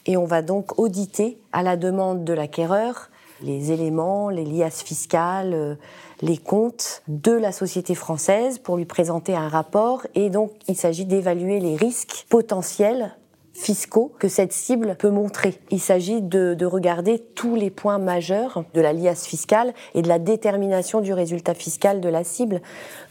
et 0.06 0.18
on 0.18 0.26
va 0.26 0.42
donc 0.42 0.80
auditer 0.80 1.40
à 1.52 1.64
la 1.64 1.78
demande 1.78 2.24
de 2.24 2.34
l'acquéreur 2.34 3.10
les 3.46 3.72
éléments, 3.72 4.30
les 4.30 4.44
liasses 4.44 4.84
fiscales, 4.84 5.78
les 6.22 6.38
comptes 6.38 7.04
de 7.08 7.32
la 7.32 7.52
société 7.52 7.96
française 7.96 8.60
pour 8.60 8.78
lui 8.78 8.86
présenter 8.86 9.36
un 9.36 9.48
rapport 9.48 10.06
et 10.16 10.30
donc 10.30 10.52
il 10.68 10.76
s'agit 10.76 11.06
d'évaluer 11.06 11.60
les 11.60 11.76
risques 11.76 12.26
potentiels 12.30 13.16
fiscaux 13.56 14.12
que 14.20 14.28
cette 14.28 14.52
cible 14.52 14.96
peut 15.00 15.10
montrer. 15.10 15.58
Il 15.72 15.80
s'agit 15.80 16.22
de, 16.22 16.66
regarder 16.66 17.20
tous 17.20 17.56
les 17.56 17.70
points 17.70 18.00
majeurs 18.00 18.66
de 18.74 18.82
la 18.82 18.92
liasse 18.92 19.26
fiscale 19.26 19.74
et 19.94 20.02
de 20.02 20.10
la 20.10 20.20
détermination 20.20 21.00
du 21.00 21.14
résultat 21.14 21.54
fiscal 21.54 22.02
de 22.02 22.10
la 22.10 22.24
cible. 22.24 22.62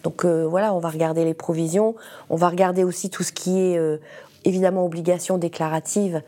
Donc 0.03 0.25
euh, 0.25 0.47
voilà, 0.47 0.75
on 0.75 0.81
va 0.81 0.91
regarder 0.91 1.25
les 1.25 1.35
provisions, 1.35 1.95
on 2.29 2.37
va 2.37 2.51
regarder 2.51 2.85
aussi 2.85 3.09
tout 3.09 3.23
ce 3.23 3.33
qui 3.33 3.59
est 3.59 3.79
euh, 3.79 3.99
évidemment 4.45 4.85
obligation 4.85 5.39
déclarative 5.39 6.21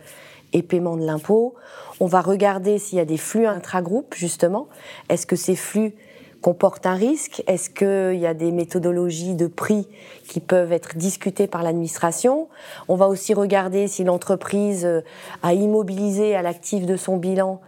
et 0.52 0.62
paiement 0.62 0.96
de 0.96 1.04
l'impôt. 1.04 1.54
On 2.00 2.06
va 2.06 2.20
regarder 2.20 2.78
s'il 2.78 2.98
y 2.98 3.00
a 3.00 3.04
des 3.04 3.16
flux 3.16 3.46
intragroupes, 3.46 4.14
justement. 4.14 4.68
Est-ce 5.08 5.26
que 5.26 5.36
ces 5.36 5.56
flux 5.56 5.94
comporte 6.40 6.86
un 6.86 6.94
risque? 6.94 7.42
Est-ce 7.46 7.70
qu'il 7.70 8.20
y 8.20 8.26
a 8.26 8.34
des 8.34 8.52
méthodologies 8.52 9.34
de 9.34 9.46
prix 9.46 9.88
qui 10.28 10.40
peuvent 10.40 10.72
être 10.72 10.96
discutées 10.96 11.46
par 11.46 11.62
l'administration? 11.62 12.48
On 12.88 12.96
va 12.96 13.08
aussi 13.08 13.34
regarder 13.34 13.88
si 13.88 14.04
l'entreprise 14.04 14.84
euh, 14.84 15.00
a 15.42 15.54
immobilisé 15.54 16.36
à 16.36 16.42
l'actif 16.42 16.86
de 16.86 16.96
son 16.96 17.16
bilan 17.16 17.60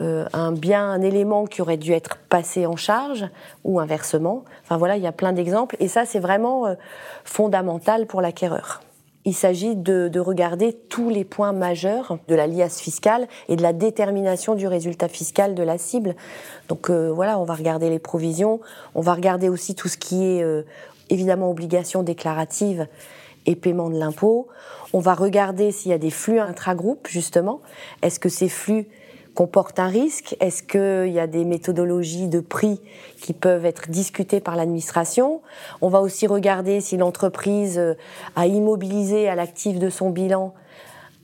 euh, 0.00 0.26
un 0.32 0.52
bien, 0.52 0.90
un 0.90 1.00
élément 1.00 1.46
qui 1.46 1.62
aurait 1.62 1.76
dû 1.76 1.92
être 1.92 2.16
passé 2.28 2.66
en 2.66 2.76
charge 2.76 3.26
ou 3.62 3.78
inversement. 3.78 4.44
Enfin 4.64 4.76
voilà, 4.76 4.96
il 4.96 5.02
y 5.02 5.06
a 5.06 5.12
plein 5.12 5.32
d'exemples 5.32 5.76
et 5.80 5.86
ça 5.86 6.04
c'est 6.04 6.18
vraiment 6.18 6.66
euh, 6.66 6.74
fondamental 7.24 8.06
pour 8.06 8.20
l'acquéreur. 8.20 8.80
Il 9.24 9.34
s'agit 9.34 9.76
de, 9.76 10.18
regarder 10.18 10.72
tous 10.72 11.08
les 11.08 11.24
points 11.24 11.52
majeurs 11.52 12.18
de 12.26 12.34
la 12.34 12.46
liasse 12.46 12.80
fiscale 12.80 13.28
et 13.48 13.56
de 13.56 13.62
la 13.62 13.72
détermination 13.72 14.54
du 14.54 14.66
résultat 14.66 15.08
fiscal 15.08 15.54
de 15.54 15.62
la 15.62 15.78
cible. 15.78 16.16
Donc 16.68 16.90
euh, 16.90 17.12
voilà, 17.12 17.38
on 17.38 17.44
va 17.44 17.54
regarder 17.54 17.88
les 17.88 18.00
provisions, 18.00 18.60
on 18.94 19.00
va 19.00 19.14
regarder 19.14 19.48
aussi 19.48 19.74
tout 19.74 19.88
ce 19.88 19.96
qui 19.96 20.24
est 20.24 20.42
euh, 20.42 20.62
évidemment 21.08 21.50
obligation 21.50 22.02
déclarative 22.02 22.88
et 23.46 23.54
paiement 23.54 23.90
de 23.90 23.98
l'impôt. 23.98 24.48
On 24.92 24.98
va 24.98 25.14
regarder 25.14 25.70
s'il 25.70 25.90
y 25.90 25.94
a 25.94 25.98
des 25.98 26.10
flux 26.10 26.40
intragroupes, 26.40 27.08
justement. 27.08 27.60
Est-ce 28.02 28.18
que 28.18 28.28
ces 28.28 28.48
flux 28.48 28.88
comporte 29.34 29.78
un 29.78 29.88
risque 29.88 30.36
Est-ce 30.40 30.62
qu'il 30.62 31.12
y 31.12 31.20
a 31.20 31.26
des 31.26 31.44
méthodologies 31.44 32.28
de 32.28 32.40
prix 32.40 32.80
qui 33.20 33.32
peuvent 33.32 33.64
être 33.64 33.90
discutées 33.90 34.40
par 34.40 34.56
l'administration? 34.56 35.42
On 35.80 35.88
va 35.88 36.00
aussi 36.00 36.26
regarder 36.26 36.80
si 36.80 36.96
l'entreprise 36.96 37.78
euh, 37.78 37.94
a 38.36 38.46
immobilisé 38.46 39.28
à 39.28 39.34
l'actif 39.34 39.78
de 39.78 39.90
son 39.90 40.10
bilan 40.10 40.54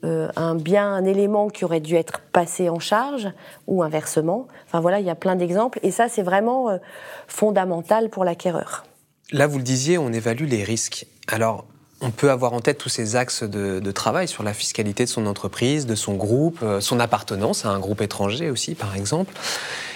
euh, 0.05 0.29
un 0.37 0.55
bien, 0.55 0.93
un 0.93 1.05
élément 1.05 1.49
qui 1.49 1.65
aurait 1.65 1.81
dû 1.81 1.97
être 1.97 2.21
passé 2.21 2.69
en 2.69 2.79
charge 2.79 3.29
ou 3.67 3.83
inversement. 3.83 4.47
Enfin 4.67 4.81
voilà, 4.81 5.01
il 5.01 5.07
y 5.07 5.11
a 5.11 5.17
plein 5.17 5.35
d'exemples 5.35 5.81
et 5.83 5.91
ça 5.91 6.09
c'est 6.09 6.23
vraiment 6.23 6.71
euh, 6.71 6.79
fondamental 7.27 8.09
pour 8.09 8.25
l'acquéreur. 8.25 8.85
Là, 9.33 9.47
vous 9.47 9.59
le 9.59 9.65
disiez, 9.65 9.99
on 9.99 10.13
évalue 10.13 10.47
les 10.47 10.65
risques. 10.65 11.07
Alors, 11.27 11.67
on 12.01 12.11
peut 12.11 12.31
avoir 12.31 12.53
en 12.53 12.61
tête 12.61 12.79
tous 12.79 12.89
ces 12.89 13.17
axes 13.17 13.43
de, 13.43 13.91
travail 13.91 14.29
sur 14.29 14.43
la 14.43 14.55
fiscalité 14.55 15.05
de 15.05 15.09
son 15.09 15.27
entreprise, 15.27 15.87
de 15.87 15.95
son 15.95 16.15
groupe, 16.15 16.61
euh, 16.63 16.81
son 16.81 17.01
appartenance 17.01 17.65
à 17.65 17.71
un 17.71 17.79
groupe 17.79 18.01
étranger 18.03 18.51
aussi, 18.51 18.75
par 18.75 18.95
exemple. 18.95 19.35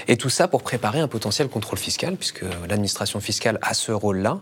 Et 0.09 0.17
tout 0.17 0.31
ça 0.31 0.49
pour 0.49 0.63
préparer 0.63 1.01
un 1.01 1.09
potentiel 1.09 1.49
contrôle 1.49 1.79
fiscal, 1.79 2.17
puisque 2.17 2.45
l'administration 2.69 3.21
fiscale 3.21 3.59
a 3.63 3.75
ce 3.75 3.93
rôle-là. 3.93 4.41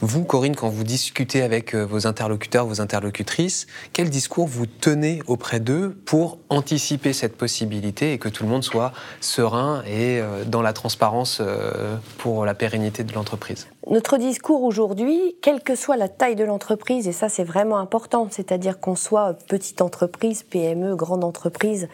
Vous, 0.00 0.24
Corinne, 0.24 0.56
quand 0.56 0.68
vous 0.68 0.84
discutez 0.84 1.42
avec 1.42 1.74
euh, 1.74 1.84
vos 1.84 2.06
interlocuteurs, 2.06 2.66
vos 2.66 2.80
interlocutrices, 2.80 3.66
quel 3.92 4.10
discours 4.10 4.46
vous 4.46 4.66
tenez 4.66 5.22
auprès 5.26 5.60
d'eux 5.60 5.96
pour 6.06 6.38
anticiper 6.48 7.12
cette 7.12 7.36
possibilité 7.36 8.12
et 8.12 8.18
que 8.18 8.28
tout 8.28 8.44
le 8.44 8.48
monde 8.48 8.64
soit 8.64 8.92
serein 9.20 9.82
et 9.86 10.20
euh, 10.20 10.44
dans 10.44 10.62
la 10.62 10.72
transparence 10.72 11.38
euh, 11.40 11.96
pour 12.18 12.44
la 12.44 12.54
pérennité 12.54 13.04
de 13.04 13.12
l'entreprise? 13.12 13.68
Notre 13.90 14.18
discours 14.18 14.62
aujourd'hui, 14.62 15.36
quelle 15.42 15.62
que 15.62 15.74
soit 15.74 15.96
la 15.96 16.08
taille 16.08 16.36
de 16.36 16.44
l'entreprise, 16.44 17.08
et 17.08 17.12
ça 17.12 17.28
c'est 17.28 17.44
vraiment 17.44 17.78
important, 17.78 18.28
c'est-à-dire 18.30 18.78
qu'on 18.78 18.96
soit 18.96 19.34
petite 19.48 19.80
entreprise, 19.80 20.42
PME, 20.42 20.96
grande 20.96 21.24
entreprise, 21.24 21.88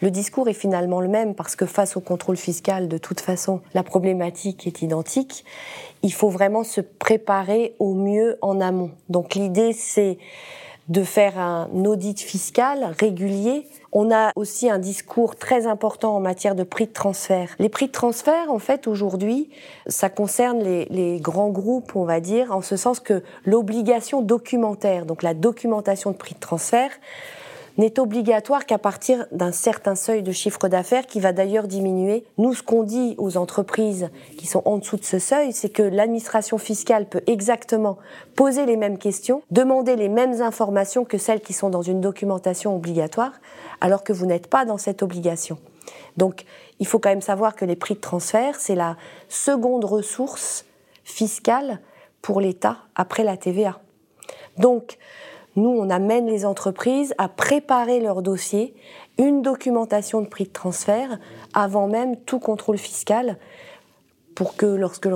le 0.00 0.10
discours 0.10 0.48
est 0.48 0.54
finalement 0.54 1.00
le 1.00 1.08
même 1.08 1.34
parce 1.34 1.56
que 1.56 1.66
face 1.66 1.96
au 1.96 2.00
contrôle 2.00 2.33
fiscal, 2.36 2.88
de 2.88 2.98
toute 2.98 3.20
façon, 3.20 3.60
la 3.74 3.82
problématique 3.82 4.66
est 4.66 4.82
identique. 4.82 5.44
Il 6.02 6.12
faut 6.12 6.28
vraiment 6.28 6.64
se 6.64 6.80
préparer 6.80 7.74
au 7.78 7.94
mieux 7.94 8.38
en 8.42 8.60
amont. 8.60 8.90
Donc 9.08 9.34
l'idée, 9.34 9.72
c'est 9.72 10.18
de 10.88 11.02
faire 11.02 11.38
un 11.38 11.68
audit 11.84 12.20
fiscal 12.20 12.94
régulier. 12.98 13.66
On 13.92 14.12
a 14.12 14.32
aussi 14.36 14.68
un 14.68 14.78
discours 14.78 15.36
très 15.36 15.66
important 15.66 16.16
en 16.16 16.20
matière 16.20 16.54
de 16.54 16.62
prix 16.62 16.86
de 16.86 16.92
transfert. 16.92 17.54
Les 17.58 17.68
prix 17.68 17.86
de 17.86 17.92
transfert, 17.92 18.50
en 18.50 18.58
fait, 18.58 18.86
aujourd'hui, 18.86 19.48
ça 19.86 20.10
concerne 20.10 20.62
les, 20.62 21.20
grands 21.20 21.50
groupes, 21.50 21.96
on 21.96 22.04
va 22.04 22.20
dire, 22.20 22.54
en 22.54 22.60
ce 22.60 22.76
sens 22.76 23.00
que 23.00 23.22
l'obligation 23.44 24.20
documentaire, 24.20 25.06
donc 25.06 25.22
la 25.22 25.32
documentation 25.32 26.10
de 26.10 26.16
prix 26.16 26.34
de 26.34 26.40
transfert, 26.40 26.90
n'est 27.76 27.98
obligatoire 27.98 28.66
qu'à 28.66 28.78
partir 28.78 29.26
d'un 29.32 29.52
certain 29.52 29.94
seuil 29.94 30.22
de 30.22 30.32
chiffre 30.32 30.68
d'affaires 30.68 31.06
qui 31.06 31.20
va 31.20 31.32
d'ailleurs 31.32 31.66
diminuer. 31.66 32.24
Nous, 32.38 32.54
ce 32.54 32.62
qu'on 32.62 32.82
dit 32.82 33.14
aux 33.18 33.36
entreprises 33.36 34.10
qui 34.38 34.46
sont 34.46 34.62
en 34.64 34.78
dessous 34.78 34.96
de 34.96 35.04
ce 35.04 35.18
seuil, 35.18 35.52
c'est 35.52 35.68
que 35.68 35.82
l'administration 35.82 36.58
fiscale 36.58 37.06
peut 37.06 37.22
exactement 37.26 37.98
poser 38.36 38.66
les 38.66 38.76
mêmes 38.76 38.98
questions, 38.98 39.42
demander 39.50 39.96
les 39.96 40.08
mêmes 40.08 40.40
informations 40.40 41.04
que 41.04 41.18
celles 41.18 41.40
qui 41.40 41.52
sont 41.52 41.70
dans 41.70 41.82
une 41.82 42.00
documentation 42.00 42.76
obligatoire, 42.76 43.32
alors 43.80 44.04
que 44.04 44.12
vous 44.12 44.26
n'êtes 44.26 44.46
pas 44.46 44.64
dans 44.64 44.78
cette 44.78 45.02
obligation. 45.02 45.58
Donc, 46.16 46.44
il 46.78 46.86
faut 46.86 46.98
quand 46.98 47.10
même 47.10 47.20
savoir 47.20 47.56
que 47.56 47.64
les 47.64 47.76
prix 47.76 47.94
de 47.94 48.00
transfert, 48.00 48.56
c'est 48.58 48.74
la 48.74 48.96
seconde 49.28 49.84
ressource 49.84 50.64
fiscale 51.02 51.80
pour 52.22 52.40
l'État 52.40 52.78
après 52.94 53.24
la 53.24 53.36
TVA. 53.36 53.80
Donc, 54.58 54.98
nous, 55.56 55.70
on 55.70 55.90
amène 55.90 56.26
les 56.26 56.44
entreprises 56.46 57.14
à 57.18 57.28
préparer 57.28 58.00
leur 58.00 58.22
dossier, 58.22 58.74
une 59.18 59.42
documentation 59.42 60.20
de 60.20 60.26
prix 60.26 60.44
de 60.44 60.52
transfert, 60.52 61.18
avant 61.52 61.86
même 61.86 62.16
tout 62.16 62.38
contrôle 62.38 62.78
fiscal, 62.78 63.38
pour 64.34 64.56
que 64.56 64.66
lorsque 64.66 65.08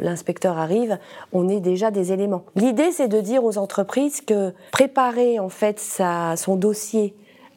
l'inspecteur 0.00 0.58
arrive, 0.58 0.98
on 1.32 1.48
ait 1.48 1.60
déjà 1.60 1.92
des 1.92 2.12
éléments. 2.12 2.44
L'idée, 2.56 2.90
c'est 2.90 3.06
de 3.06 3.20
dire 3.20 3.44
aux 3.44 3.58
entreprises 3.58 4.20
que 4.20 4.52
préparer 4.72 5.38
en 5.38 5.48
fait 5.48 5.78
son 5.78 6.56
dossier 6.56 7.14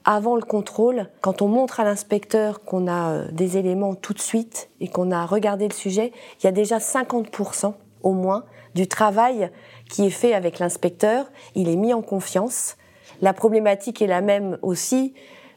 avant 0.08 0.38
le 0.38 0.42
contrôle, 0.42 1.10
quand 1.20 1.42
on 1.42 1.50
montre 1.50 1.82
à 1.82 1.84
l'inspecteur 1.84 2.64
qu'on 2.64 2.88
a 2.88 3.12
euh, 3.12 3.28
des 3.34 3.58
éléments 3.58 3.94
tout 3.94 4.14
de 4.14 4.22
suite 4.22 4.70
et 4.80 4.88
qu'on 4.88 5.12
a 5.12 5.26
regardé 5.26 5.68
le 5.68 5.74
sujet, 5.74 6.14
il 6.40 6.46
y 6.46 6.48
a 6.48 6.54
déjà 6.54 6.78
50% 6.78 7.74
au 8.04 8.14
moins 8.14 8.46
du 8.76 8.88
travail 8.88 9.50
qui 9.90 10.06
est 10.06 10.12
fait 10.12 10.34
avec 10.34 10.60
l'inspecteur, 10.60 11.26
il 11.56 11.70
est 11.70 11.76
mis 11.76 11.94
en 11.94 12.02
confiance. 12.02 12.78
La 13.22 13.34
problématique 13.34 14.02
est 14.02 14.08
la 14.08 14.22
même 14.22 14.58
aussi, 14.62 15.14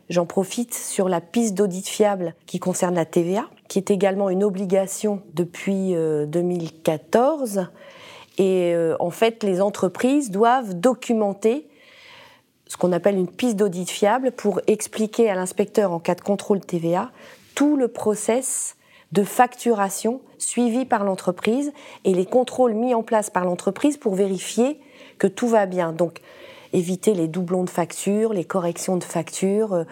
j'en 0.09 0.26
profite, 0.26 0.75
sur 0.75 1.09
la 1.09 1.20
piste 1.20 1.54
d'audit 1.54 1.87
fiable 1.87 2.35
qui 2.47 2.59
concerne 2.59 2.94
la 2.94 3.04
TVA, 3.04 3.49
qui 3.68 3.78
est 3.78 3.90
également 3.90 4.30
une 4.30 4.44
obligation 4.44 5.23
depuis 5.35 5.94
2014. 5.94 7.59
Euh, 7.59 7.64
Et 8.38 8.75
euh, 8.75 8.97
en 9.00 9.11
fait, 9.11 9.42
les 9.42 9.61
entreprises 9.61 10.30
doivent 10.30 10.75
documenter 10.75 11.68
ce 12.66 12.76
qu'on 12.76 12.92
appelle 12.92 13.16
une 13.16 13.28
piste 13.28 13.56
d'audit 13.56 13.90
fiable 13.90 14.30
pour 14.30 14.61
expliquer 14.68 15.28
à 15.28 15.35
l'inspecteur 15.35 15.92
en 15.92 15.99
cas 15.99 16.14
de 16.14 16.20
contrôle 16.20 16.61
TVA 16.61 17.11
tout 17.56 17.76
le 17.76 17.88
process 17.88 18.76
de 19.12 19.24
facturation 19.24 20.20
suivis 20.38 20.84
par 20.84 21.04
l'entreprise 21.04 21.72
et 22.04 22.14
les 22.14 22.26
contrôles 22.26 22.74
mis 22.74 22.94
en 22.94 23.02
place 23.02 23.30
par 23.30 23.44
l'entreprise 23.44 23.96
pour 23.96 24.14
vérifier 24.14 24.80
que 25.18 25.26
tout 25.26 25.48
va 25.48 25.66
bien. 25.66 25.92
Donc, 25.92 26.20
éviter 26.72 27.14
les 27.14 27.28
doublons 27.28 27.64
de 27.64 27.70
factures, 27.70 28.32
les 28.32 28.44
corrections 28.44 28.96
de 28.96 29.04
factures, 29.04 29.74
euh, 29.74 29.84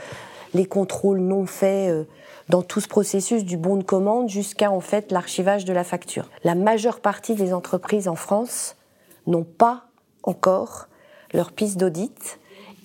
les 0.54 0.66
contrôles 0.66 1.20
non 1.20 1.46
faits 1.46 1.90
euh, 1.90 2.04
dans 2.48 2.62
tout 2.62 2.80
ce 2.80 2.88
processus 2.88 3.44
du 3.44 3.56
bon 3.56 3.76
de 3.76 3.82
commande 3.82 4.28
jusqu'à 4.28 4.70
en 4.70 4.80
fait 4.80 5.12
l'archivage 5.12 5.64
de 5.64 5.72
la 5.72 5.84
facture. 5.84 6.30
La 6.44 6.54
majeure 6.54 7.00
partie 7.00 7.34
des 7.34 7.52
entreprises 7.52 8.08
en 8.08 8.14
France 8.14 8.76
n'ont 9.26 9.44
pas 9.44 9.84
encore 10.22 10.88
leur 11.32 11.52
piste 11.52 11.78
d'audit. 11.78 12.38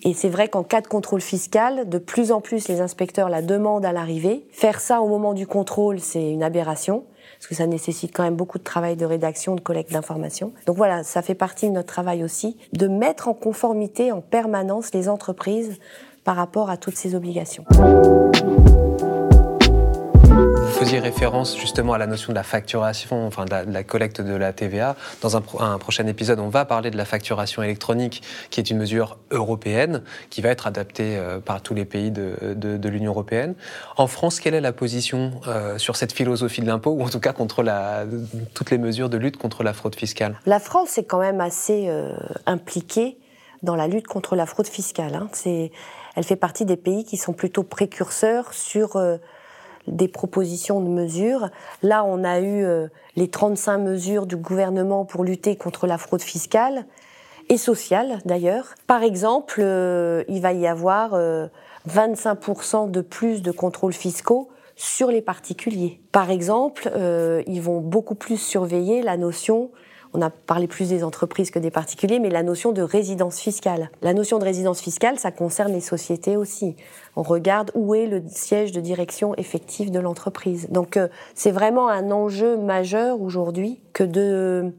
Et 0.05 0.13
c'est 0.13 0.29
vrai 0.29 0.49
qu'en 0.49 0.63
cas 0.63 0.81
de 0.81 0.87
contrôle 0.87 1.21
fiscal, 1.21 1.87
de 1.87 1.97
plus 1.97 2.31
en 2.31 2.41
plus 2.41 2.67
les 2.67 2.81
inspecteurs 2.81 3.29
la 3.29 3.41
demandent 3.41 3.85
à 3.85 3.93
l'arrivée. 3.93 4.45
Faire 4.51 4.81
ça 4.81 5.01
au 5.01 5.07
moment 5.07 5.33
du 5.33 5.47
contrôle, 5.47 5.99
c'est 5.99 6.29
une 6.29 6.43
aberration 6.43 7.05
parce 7.39 7.47
que 7.47 7.55
ça 7.55 7.67
nécessite 7.67 8.15
quand 8.15 8.23
même 8.23 8.35
beaucoup 8.35 8.57
de 8.57 8.63
travail 8.63 8.95
de 8.95 9.05
rédaction, 9.05 9.55
de 9.55 9.61
collecte 9.61 9.91
d'informations. 9.91 10.53
Donc 10.65 10.77
voilà, 10.77 11.03
ça 11.03 11.21
fait 11.21 11.35
partie 11.35 11.67
de 11.67 11.73
notre 11.73 11.87
travail 11.87 12.23
aussi, 12.23 12.57
de 12.73 12.87
mettre 12.87 13.27
en 13.27 13.33
conformité 13.33 14.11
en 14.11 14.21
permanence 14.21 14.93
les 14.93 15.09
entreprises 15.09 15.79
par 16.23 16.35
rapport 16.35 16.69
à 16.69 16.77
toutes 16.77 16.95
ces 16.95 17.15
obligations 17.15 17.65
référence 20.99 21.57
justement 21.57 21.93
à 21.93 21.97
la 21.97 22.07
notion 22.07 22.31
de 22.31 22.35
la 22.35 22.43
facturation, 22.43 23.25
enfin 23.25 23.45
de 23.45 23.71
la, 23.71 23.83
collecte 23.83 24.21
de 24.21 24.33
la 24.33 24.53
TVA. 24.53 24.95
Dans 25.21 25.37
un, 25.37 25.41
prochain 25.77 26.07
épisode, 26.07 26.39
on 26.39 26.49
va 26.49 26.65
parler 26.65 26.91
de 26.91 26.97
la 26.97 27.05
facturation 27.05 27.63
électronique, 27.63 28.21
qui 28.49 28.59
est 28.59 28.69
une 28.69 28.77
mesure 28.77 29.17
européenne, 29.31 30.03
qui 30.29 30.41
va 30.41 30.49
être 30.49 30.67
adaptée 30.67 31.17
euh, 31.17 31.39
par 31.39 31.61
tous 31.61 31.73
les 31.73 31.85
pays 31.85 32.11
de, 32.11 32.87
l'Union 32.87 33.11
européenne. 33.11 33.55
En 33.97 34.07
France, 34.07 34.39
quelle 34.39 34.53
est 34.53 34.61
la 34.61 34.73
position 34.73 35.41
euh, 35.47 35.77
sur 35.77 35.95
cette 35.95 36.11
philosophie 36.11 36.61
de 36.61 36.67
l'impôt, 36.67 36.91
ou 36.91 37.03
en 37.03 37.09
tout 37.09 37.19
cas 37.19 37.33
contre 37.33 37.63
toutes 38.53 38.71
les 38.71 38.77
mesures 38.77 39.09
de 39.09 39.17
lutte 39.17 39.37
contre 39.37 39.63
la 39.63 39.73
fraude 39.73 39.95
fiscale? 39.95 40.39
La 40.45 40.59
France 40.59 40.97
est 40.97 41.05
quand 41.05 41.19
même 41.19 41.41
assez 41.41 41.85
euh, 41.87 42.13
impliquée 42.45 43.17
dans 43.63 43.75
la 43.75 43.87
lutte 43.87 44.07
contre 44.07 44.35
la 44.35 44.45
fraude 44.45 44.67
fiscale. 44.67 45.15
Hein. 45.15 45.29
Elle 46.15 46.23
fait 46.23 46.35
partie 46.35 46.65
des 46.65 46.77
pays 46.77 47.05
qui 47.05 47.17
sont 47.17 47.33
plutôt 47.33 47.63
précurseurs 47.63 48.53
sur 48.53 48.97
des 49.87 50.07
propositions 50.07 50.81
de 50.81 50.87
mesures. 50.87 51.49
Là, 51.81 52.03
on 52.05 52.23
a 52.23 52.39
eu 52.39 52.63
euh, 52.63 52.87
les 53.15 53.29
35 53.29 53.77
mesures 53.79 54.25
du 54.25 54.37
gouvernement 54.37 55.05
pour 55.05 55.23
lutter 55.23 55.55
contre 55.55 55.87
la 55.87 55.97
fraude 55.97 56.21
fiscale 56.21 56.85
et 57.49 57.57
sociale 57.57 58.19
d'ailleurs. 58.25 58.75
Par 58.87 59.03
exemple, 59.03 59.59
euh, 59.59 60.23
il 60.27 60.41
va 60.41 60.53
y 60.53 60.67
avoir 60.67 61.13
25% 61.89 62.87
euh, 62.87 62.89
de 62.89 63.01
plus 63.01 63.41
de 63.41 63.51
contrôles 63.51 63.93
fiscaux 63.93 64.49
sur 64.75 65.09
les 65.09 65.21
particuliers. 65.21 65.99
Par 66.11 66.31
exemple, 66.31 66.91
ils 67.45 67.61
vont 67.61 67.79
beaucoup 67.79 68.15
plus 68.15 68.37
surveiller 68.37 69.03
la 69.03 69.17
notion 69.17 69.69
on 70.13 70.21
a 70.21 70.29
parlé 70.29 70.67
plus 70.67 70.89
des 70.89 71.03
entreprises 71.03 71.51
que 71.51 71.59
des 71.59 71.71
particuliers, 71.71 72.19
mais 72.19 72.29
la 72.29 72.43
notion 72.43 72.71
de 72.71 72.81
résidence 72.81 73.39
fiscale. 73.39 73.89
La 74.01 74.13
notion 74.13 74.39
de 74.39 74.43
résidence 74.43 74.79
fiscale, 74.81 75.17
ça 75.17 75.31
concerne 75.31 75.73
les 75.73 75.81
sociétés 75.81 76.37
aussi. 76.37 76.75
On 77.15 77.23
regarde 77.23 77.71
où 77.73 77.95
est 77.95 78.05
le 78.05 78.23
siège 78.27 78.71
de 78.71 78.81
direction 78.81 79.35
effectif 79.35 79.91
de 79.91 79.99
l'entreprise. 79.99 80.67
Donc 80.69 80.97
euh, 80.97 81.07
c'est 81.35 81.51
vraiment 81.51 81.89
un 81.89 82.11
enjeu 82.11 82.57
majeur 82.57 83.21
aujourd'hui 83.21 83.81
que 83.93 84.03
de 84.03 84.73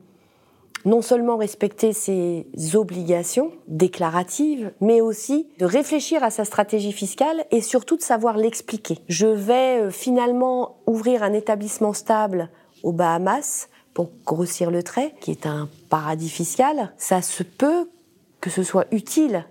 non 0.85 1.00
seulement 1.00 1.37
respecter 1.37 1.93
ses 1.93 2.47
obligations 2.75 3.53
déclaratives, 3.69 4.73
mais 4.81 5.00
aussi 5.00 5.49
de 5.59 5.64
réfléchir 5.64 6.23
à 6.23 6.31
sa 6.31 6.45
stratégie 6.45 6.93
fiscale 6.93 7.45
et 7.50 7.62
surtout 7.62 7.97
de 7.97 8.03
savoir 8.03 8.37
l'expliquer. 8.37 8.99
Je 9.09 9.26
vais 9.26 9.81
euh, 9.81 9.91
finalement 9.91 10.76
ouvrir 10.87 11.23
un 11.23 11.33
établissement 11.33 11.93
stable 11.93 12.50
aux 12.83 12.93
Bahamas 12.93 13.69
pour 13.95 14.11
grossir 14.27 14.71
le 14.71 14.83
trait, 14.83 15.15
qui 15.21 15.31
est 15.31 15.47
un 15.47 15.69
paradis 15.89 16.29
fiscal, 16.29 16.93
ça 16.99 17.23
se 17.23 17.43
peut 17.43 17.89
que 18.41 18.51
ce 18.51 18.63
soit 18.63 18.87
utile. 18.91 19.47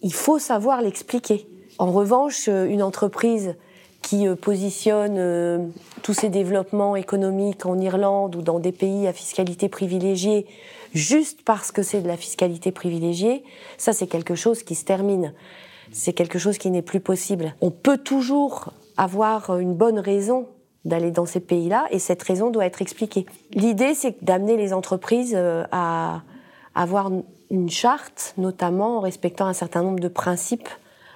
Il 0.00 0.14
faut 0.14 0.38
savoir 0.38 0.80
l'expliquer. 0.80 1.46
En 1.78 1.92
revanche, 1.92 2.48
euh, 2.48 2.66
une 2.66 2.82
entreprise 2.82 3.56
qui 4.00 4.26
euh, 4.26 4.34
positionne 4.34 5.16
euh, 5.18 5.66
tous 6.02 6.14
ses 6.14 6.30
développements 6.30 6.96
économiques 6.96 7.66
en 7.66 7.78
Irlande 7.78 8.36
ou 8.36 8.42
dans 8.42 8.60
des 8.60 8.72
pays 8.72 9.06
à 9.06 9.12
fiscalité 9.12 9.68
privilégiée 9.68 10.46
juste 10.94 11.40
parce 11.44 11.70
que 11.70 11.82
c'est 11.82 12.00
de 12.00 12.08
la 12.08 12.16
fiscalité 12.16 12.72
privilégiée, 12.72 13.44
ça 13.78 13.92
c'est 13.92 14.06
quelque 14.06 14.34
chose 14.34 14.62
qui 14.62 14.74
se 14.74 14.84
termine. 14.84 15.34
C'est 15.92 16.12
quelque 16.12 16.38
chose 16.38 16.58
qui 16.58 16.70
n'est 16.70 16.82
plus 16.82 17.00
possible. 17.00 17.54
On 17.60 17.70
peut 17.70 17.98
toujours 17.98 18.72
avoir 18.96 19.58
une 19.58 19.74
bonne 19.74 19.98
raison 19.98 20.46
d'aller 20.84 21.10
dans 21.10 21.26
ces 21.26 21.40
pays-là 21.40 21.86
et 21.90 21.98
cette 21.98 22.22
raison 22.22 22.50
doit 22.50 22.64
être 22.64 22.82
expliquée. 22.82 23.26
L'idée, 23.52 23.94
c'est 23.94 24.22
d'amener 24.24 24.56
les 24.56 24.72
entreprises 24.72 25.34
euh, 25.36 25.64
à 25.72 26.22
avoir 26.74 27.10
une 27.50 27.70
charte, 27.70 28.34
notamment 28.38 28.98
en 28.98 29.00
respectant 29.00 29.46
un 29.46 29.52
certain 29.52 29.82
nombre 29.82 30.00
de 30.00 30.08
principes 30.08 30.68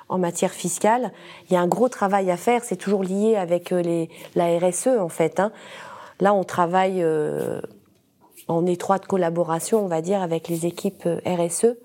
en 0.09 0.19
matière 0.19 0.51
fiscale. 0.51 1.13
Il 1.49 1.55
y 1.55 1.57
a 1.57 1.61
un 1.61 1.67
gros 1.67 1.89
travail 1.89 2.31
à 2.31 2.37
faire, 2.37 2.63
c'est 2.63 2.77
toujours 2.77 3.03
lié 3.03 3.37
avec 3.37 3.73
euh, 3.73 3.81
les, 3.81 4.11
la 4.35 4.59
RSE 4.59 4.89
en 4.89 5.09
fait. 5.09 5.41
Hein. 5.41 5.51
Là, 6.21 6.35
on 6.35 6.45
travaille 6.45 7.03
euh, 7.03 7.61
en 8.49 8.67
étroite 8.67 9.07
collaboration, 9.07 9.83
on 9.83 9.89
va 9.89 10.03
dire, 10.03 10.21
avec 10.21 10.49
les 10.49 10.67
équipes 10.67 11.09
RSE 11.25 11.77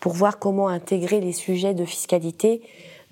pour 0.00 0.12
voir 0.12 0.38
comment 0.38 0.68
intégrer 0.68 1.20
les 1.20 1.32
sujets 1.32 1.74
de 1.74 1.84
fiscalité 1.84 2.62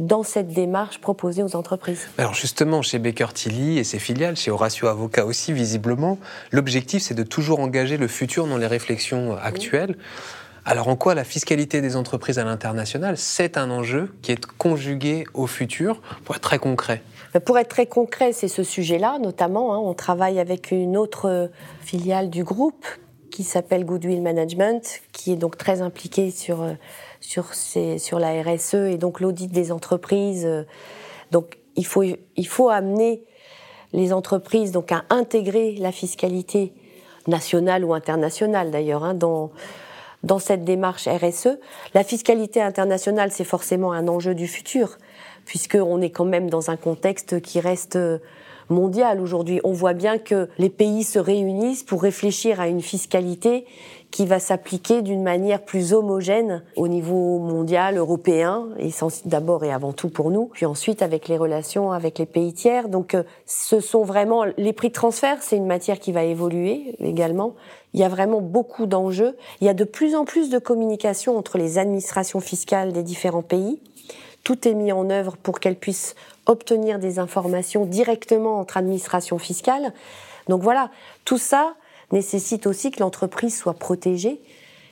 dans 0.02 0.22
cette 0.22 0.48
démarche 0.48 0.98
proposée 0.98 1.42
aux 1.42 1.56
entreprises. 1.56 2.08
Alors 2.18 2.34
justement, 2.34 2.82
chez 2.82 2.98
Baker 2.98 3.28
Tilly 3.32 3.78
et 3.78 3.84
ses 3.84 3.98
filiales, 3.98 4.36
chez 4.36 4.50
Horatio 4.50 4.88
Avocat 4.88 5.24
aussi 5.24 5.52
visiblement, 5.52 6.18
l'objectif 6.50 7.02
c'est 7.02 7.14
de 7.14 7.22
toujours 7.22 7.60
engager 7.60 7.96
le 7.96 8.08
futur 8.08 8.46
dans 8.46 8.58
les 8.58 8.66
réflexions 8.66 9.36
actuelles. 9.36 9.96
Alors 10.64 10.88
en 10.88 10.96
quoi 10.96 11.14
la 11.14 11.24
fiscalité 11.24 11.80
des 11.80 11.96
entreprises 11.96 12.38
à 12.38 12.44
l'international, 12.44 13.16
c'est 13.16 13.56
un 13.56 13.70
enjeu 13.70 14.14
qui 14.22 14.32
est 14.32 14.46
conjugué 14.46 15.24
au 15.34 15.46
futur, 15.46 16.00
pour 16.24 16.36
être 16.36 16.42
très 16.42 16.58
concret? 16.58 17.02
Pour 17.44 17.58
être 17.58 17.68
très 17.68 17.86
concret, 17.86 18.32
c'est 18.32 18.48
ce 18.48 18.62
sujet-là, 18.62 19.18
notamment. 19.18 19.74
Hein. 19.74 19.78
on 19.78 19.94
travaille 19.94 20.38
avec 20.38 20.70
une 20.70 20.96
autre 20.96 21.50
filiale 21.80 22.30
du 22.30 22.44
groupe 22.44 22.84
qui 23.32 23.42
s'appelle 23.42 23.84
Goodwill 23.84 24.22
Management, 24.22 25.02
qui 25.12 25.32
est 25.32 25.36
donc 25.36 25.56
très 25.56 25.82
impliquée 25.82 26.30
sur 26.30 26.62
euh, 26.62 26.74
sur, 27.20 28.18
la 28.18 28.42
RSE 28.42 28.74
et 28.74 28.98
donc 28.98 29.20
l'audit 29.20 29.50
des 29.50 29.72
entreprises. 29.72 30.48
Donc 31.30 31.58
il 31.76 31.86
faut, 31.86 32.02
il 32.02 32.46
faut 32.46 32.68
amener 32.68 33.24
les 33.92 34.12
entreprises 34.12 34.72
donc 34.72 34.92
à 34.92 35.04
intégrer 35.10 35.76
la 35.76 35.92
fiscalité 35.92 36.72
nationale 37.26 37.84
ou 37.84 37.94
internationale 37.94 38.70
d'ailleurs 38.70 39.04
hein, 39.04 39.14
dans, 39.14 39.50
dans 40.22 40.38
cette 40.38 40.64
démarche 40.64 41.08
RSE. 41.08 41.58
La 41.94 42.04
fiscalité 42.04 42.60
internationale, 42.60 43.30
c'est 43.32 43.44
forcément 43.44 43.92
un 43.92 44.08
enjeu 44.08 44.34
du 44.34 44.46
futur, 44.46 44.98
puisqu'on 45.44 46.00
est 46.00 46.10
quand 46.10 46.24
même 46.24 46.50
dans 46.50 46.70
un 46.70 46.76
contexte 46.76 47.40
qui 47.40 47.60
reste 47.60 47.98
mondial 48.72 49.20
aujourd'hui. 49.20 49.60
On 49.62 49.72
voit 49.72 49.94
bien 49.94 50.18
que 50.18 50.48
les 50.58 50.70
pays 50.70 51.04
se 51.04 51.18
réunissent 51.18 51.84
pour 51.84 52.02
réfléchir 52.02 52.60
à 52.60 52.68
une 52.68 52.82
fiscalité 52.82 53.66
qui 54.12 54.26
va 54.26 54.38
s'appliquer 54.38 55.00
d'une 55.00 55.22
manière 55.22 55.64
plus 55.64 55.94
homogène 55.94 56.62
au 56.76 56.86
niveau 56.86 57.38
mondial, 57.38 57.96
européen, 57.96 58.68
et 58.78 58.90
d'abord 59.24 59.64
et 59.64 59.72
avant 59.72 59.92
tout 59.92 60.10
pour 60.10 60.30
nous, 60.30 60.50
puis 60.52 60.66
ensuite 60.66 61.00
avec 61.00 61.28
les 61.28 61.38
relations 61.38 61.92
avec 61.92 62.18
les 62.18 62.26
pays 62.26 62.52
tiers. 62.52 62.88
Donc 62.88 63.14
euh, 63.14 63.22
ce 63.46 63.80
sont 63.80 64.04
vraiment 64.04 64.44
les 64.58 64.74
prix 64.74 64.88
de 64.88 64.92
transfert, 64.92 65.38
c'est 65.40 65.56
une 65.56 65.66
matière 65.66 65.98
qui 65.98 66.12
va 66.12 66.24
évoluer 66.24 66.94
également. 67.00 67.54
Il 67.94 68.00
y 68.00 68.04
a 68.04 68.08
vraiment 68.08 68.40
beaucoup 68.40 68.86
d'enjeux. 68.86 69.36
Il 69.60 69.66
y 69.66 69.70
a 69.70 69.74
de 69.74 69.84
plus 69.84 70.14
en 70.14 70.24
plus 70.24 70.50
de 70.50 70.58
communication 70.58 71.36
entre 71.36 71.58
les 71.58 71.78
administrations 71.78 72.40
fiscales 72.40 72.92
des 72.92 73.02
différents 73.02 73.42
pays. 73.42 73.80
Tout 74.44 74.66
est 74.66 74.74
mis 74.74 74.92
en 74.92 75.08
œuvre 75.08 75.36
pour 75.36 75.60
qu'elles 75.60 75.76
puissent 75.76 76.16
obtenir 76.46 76.98
des 76.98 77.18
informations 77.18 77.86
directement 77.86 78.58
entre 78.58 78.76
administrations 78.76 79.38
fiscales. 79.38 79.92
Donc 80.48 80.62
voilà, 80.62 80.90
tout 81.24 81.38
ça, 81.38 81.74
nécessite 82.12 82.66
aussi 82.66 82.90
que 82.90 83.00
l'entreprise 83.00 83.56
soit 83.56 83.74
protégée 83.74 84.40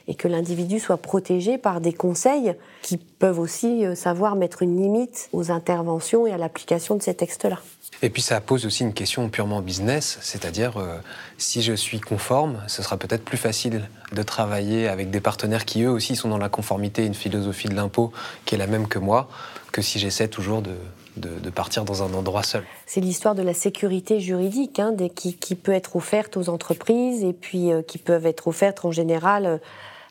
et 0.08 0.14
que 0.14 0.26
l'individu 0.26 0.80
soit 0.80 0.96
protégé 0.96 1.58
par 1.58 1.80
des 1.80 1.92
conseils 1.92 2.54
qui 2.82 2.96
peuvent 2.96 3.38
aussi 3.38 3.86
euh, 3.86 3.94
savoir 3.94 4.34
mettre 4.34 4.62
une 4.62 4.80
limite 4.80 5.28
aux 5.32 5.52
interventions 5.52 6.26
et 6.26 6.32
à 6.32 6.38
l'application 6.38 6.96
de 6.96 7.02
ces 7.02 7.14
textes-là. 7.14 7.58
Et 8.02 8.10
puis 8.10 8.22
ça 8.22 8.40
pose 8.40 8.66
aussi 8.66 8.82
une 8.82 8.94
question 8.94 9.28
purement 9.28 9.60
business, 9.60 10.18
c'est-à-dire 10.22 10.78
euh, 10.78 10.96
si 11.38 11.62
je 11.62 11.74
suis 11.74 12.00
conforme, 12.00 12.60
ce 12.66 12.82
sera 12.82 12.96
peut-être 12.96 13.24
plus 13.24 13.36
facile 13.36 13.88
de 14.12 14.22
travailler 14.22 14.88
avec 14.88 15.10
des 15.10 15.20
partenaires 15.20 15.64
qui 15.64 15.82
eux 15.82 15.90
aussi 15.90 16.16
sont 16.16 16.28
dans 16.28 16.38
la 16.38 16.48
conformité, 16.48 17.04
une 17.04 17.14
philosophie 17.14 17.68
de 17.68 17.74
l'impôt 17.74 18.10
qui 18.46 18.54
est 18.54 18.58
la 18.58 18.66
même 18.66 18.88
que 18.88 18.98
moi, 18.98 19.28
que 19.70 19.82
si 19.82 19.98
j'essaie 19.98 20.28
toujours 20.28 20.62
de, 20.62 20.72
de, 21.16 21.50
partir 21.50 21.84
dans 21.84 22.02
un 22.02 22.14
endroit 22.14 22.42
seul. 22.42 22.64
C'est 22.86 23.00
l'histoire 23.00 23.34
de 23.34 23.42
la 23.42 23.54
sécurité 23.54 24.20
juridique 24.20 24.78
hein, 24.78 24.94
qui, 25.14 25.54
peut 25.54 25.72
être 25.72 25.96
offerte 25.96 26.36
aux 26.36 26.48
entreprises 26.48 27.24
et 27.24 27.32
puis 27.32 27.72
euh, 27.72 27.82
qui 27.82 27.98
peuvent 27.98 28.26
être 28.26 28.48
offertes 28.48 28.84
en 28.84 28.90
général 28.90 29.46
euh, 29.46 29.58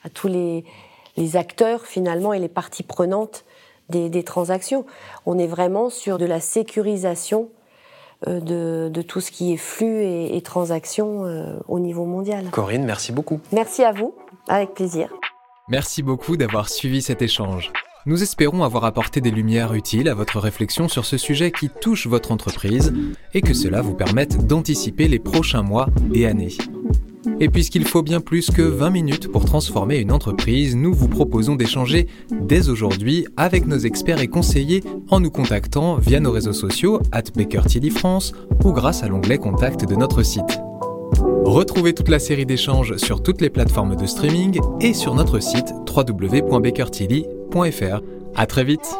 à 0.04 0.10
tous 0.10 0.28
les, 0.28 0.64
acteurs 1.36 1.86
finalement 1.86 2.32
et 2.32 2.40
les 2.40 2.48
parties 2.48 2.84
prenantes 2.84 3.44
des, 3.90 4.24
transactions. 4.24 4.86
On 5.26 5.38
est 5.38 5.48
vraiment 5.48 5.90
sur 5.90 6.18
de 6.18 6.26
la 6.26 6.40
sécurisation 6.40 7.50
euh, 8.28 8.90
de, 8.90 9.02
tout 9.02 9.20
ce 9.20 9.32
qui 9.32 9.52
est 9.52 9.58
flux 9.58 10.02
et, 10.02 10.38
et 10.38 10.42
transactions 10.42 11.26
au 11.68 11.80
niveau 11.80 12.06
mondial. 12.06 12.50
Corinne, 12.52 12.86
merci 12.86 13.12
beaucoup. 13.12 13.42
Merci 13.52 13.84
à 13.84 13.92
vous, 13.92 14.16
avec 14.48 14.74
plaisir. 14.74 15.10
Merci 15.68 16.04
beaucoup 16.04 16.38
d'avoir 16.38 16.70
suivi 16.70 17.02
cet 17.02 17.22
échange. 17.22 17.72
Nous 18.06 18.24
espérons 18.24 18.64
avoir 18.64 18.86
apporté 18.86 19.20
des 19.20 19.30
lumières 19.30 19.74
utiles 19.74 20.08
à 20.08 20.14
votre 20.14 20.40
réflexion 20.40 20.88
sur 20.88 21.06
ce 21.06 21.18
sujet 21.18 21.52
qui 21.52 21.70
touche 21.70 22.08
votre 22.08 22.32
entreprise 22.32 22.94
et 23.34 23.42
que 23.42 23.54
cela 23.54 23.82
vous 23.82 23.94
permette 23.94 24.48
d'anticiper 24.48 25.10
les 25.10 25.20
prochains 25.20 25.64
mois 25.64 25.88
et 26.14 26.26
années. 26.26 26.56
Et 27.42 27.50
puisqu'il 27.50 27.86
faut 27.86 28.02
bien 28.02 28.22
plus 28.22 28.52
que 28.52 28.62
20 28.62 28.90
minutes 28.90 29.28
pour 29.30 29.44
transformer 29.44 29.98
une 29.98 30.14
entreprise, 30.14 30.78
nous 30.78 30.94
vous 30.94 31.10
proposons 31.10 31.56
d'échanger 31.56 32.08
dès 32.32 32.70
aujourd'hui 32.70 33.28
avec 33.36 33.68
nos 33.68 33.78
experts 33.78 34.22
et 34.22 34.28
conseillers 34.28 34.84
en 35.10 35.20
nous 35.20 35.32
contactant 35.32 35.98
via 35.98 36.22
nos 36.22 36.32
réseaux 36.32 36.54
sociaux 36.54 37.02
at 37.12 37.24
France 37.92 38.32
ou 38.64 38.72
grâce 38.72 39.04
à 39.04 39.10
l'onglet 39.10 39.38
Contact 39.38 39.86
de 39.86 39.96
notre 39.96 40.24
site. 40.24 40.60
Retrouvez 41.46 41.94
toute 41.94 42.10
la 42.10 42.20
série 42.20 42.46
d'échanges 42.46 42.98
sur 42.98 43.24
toutes 43.24 43.40
les 43.42 43.50
plateformes 43.50 43.96
de 43.96 44.06
streaming 44.06 44.60
et 44.82 44.94
sur 44.94 45.16
notre 45.16 45.40
site 45.40 45.74
www.bakertilly.fr. 45.88 48.02
À 48.36 48.46
très 48.46 48.64
vite! 48.64 48.96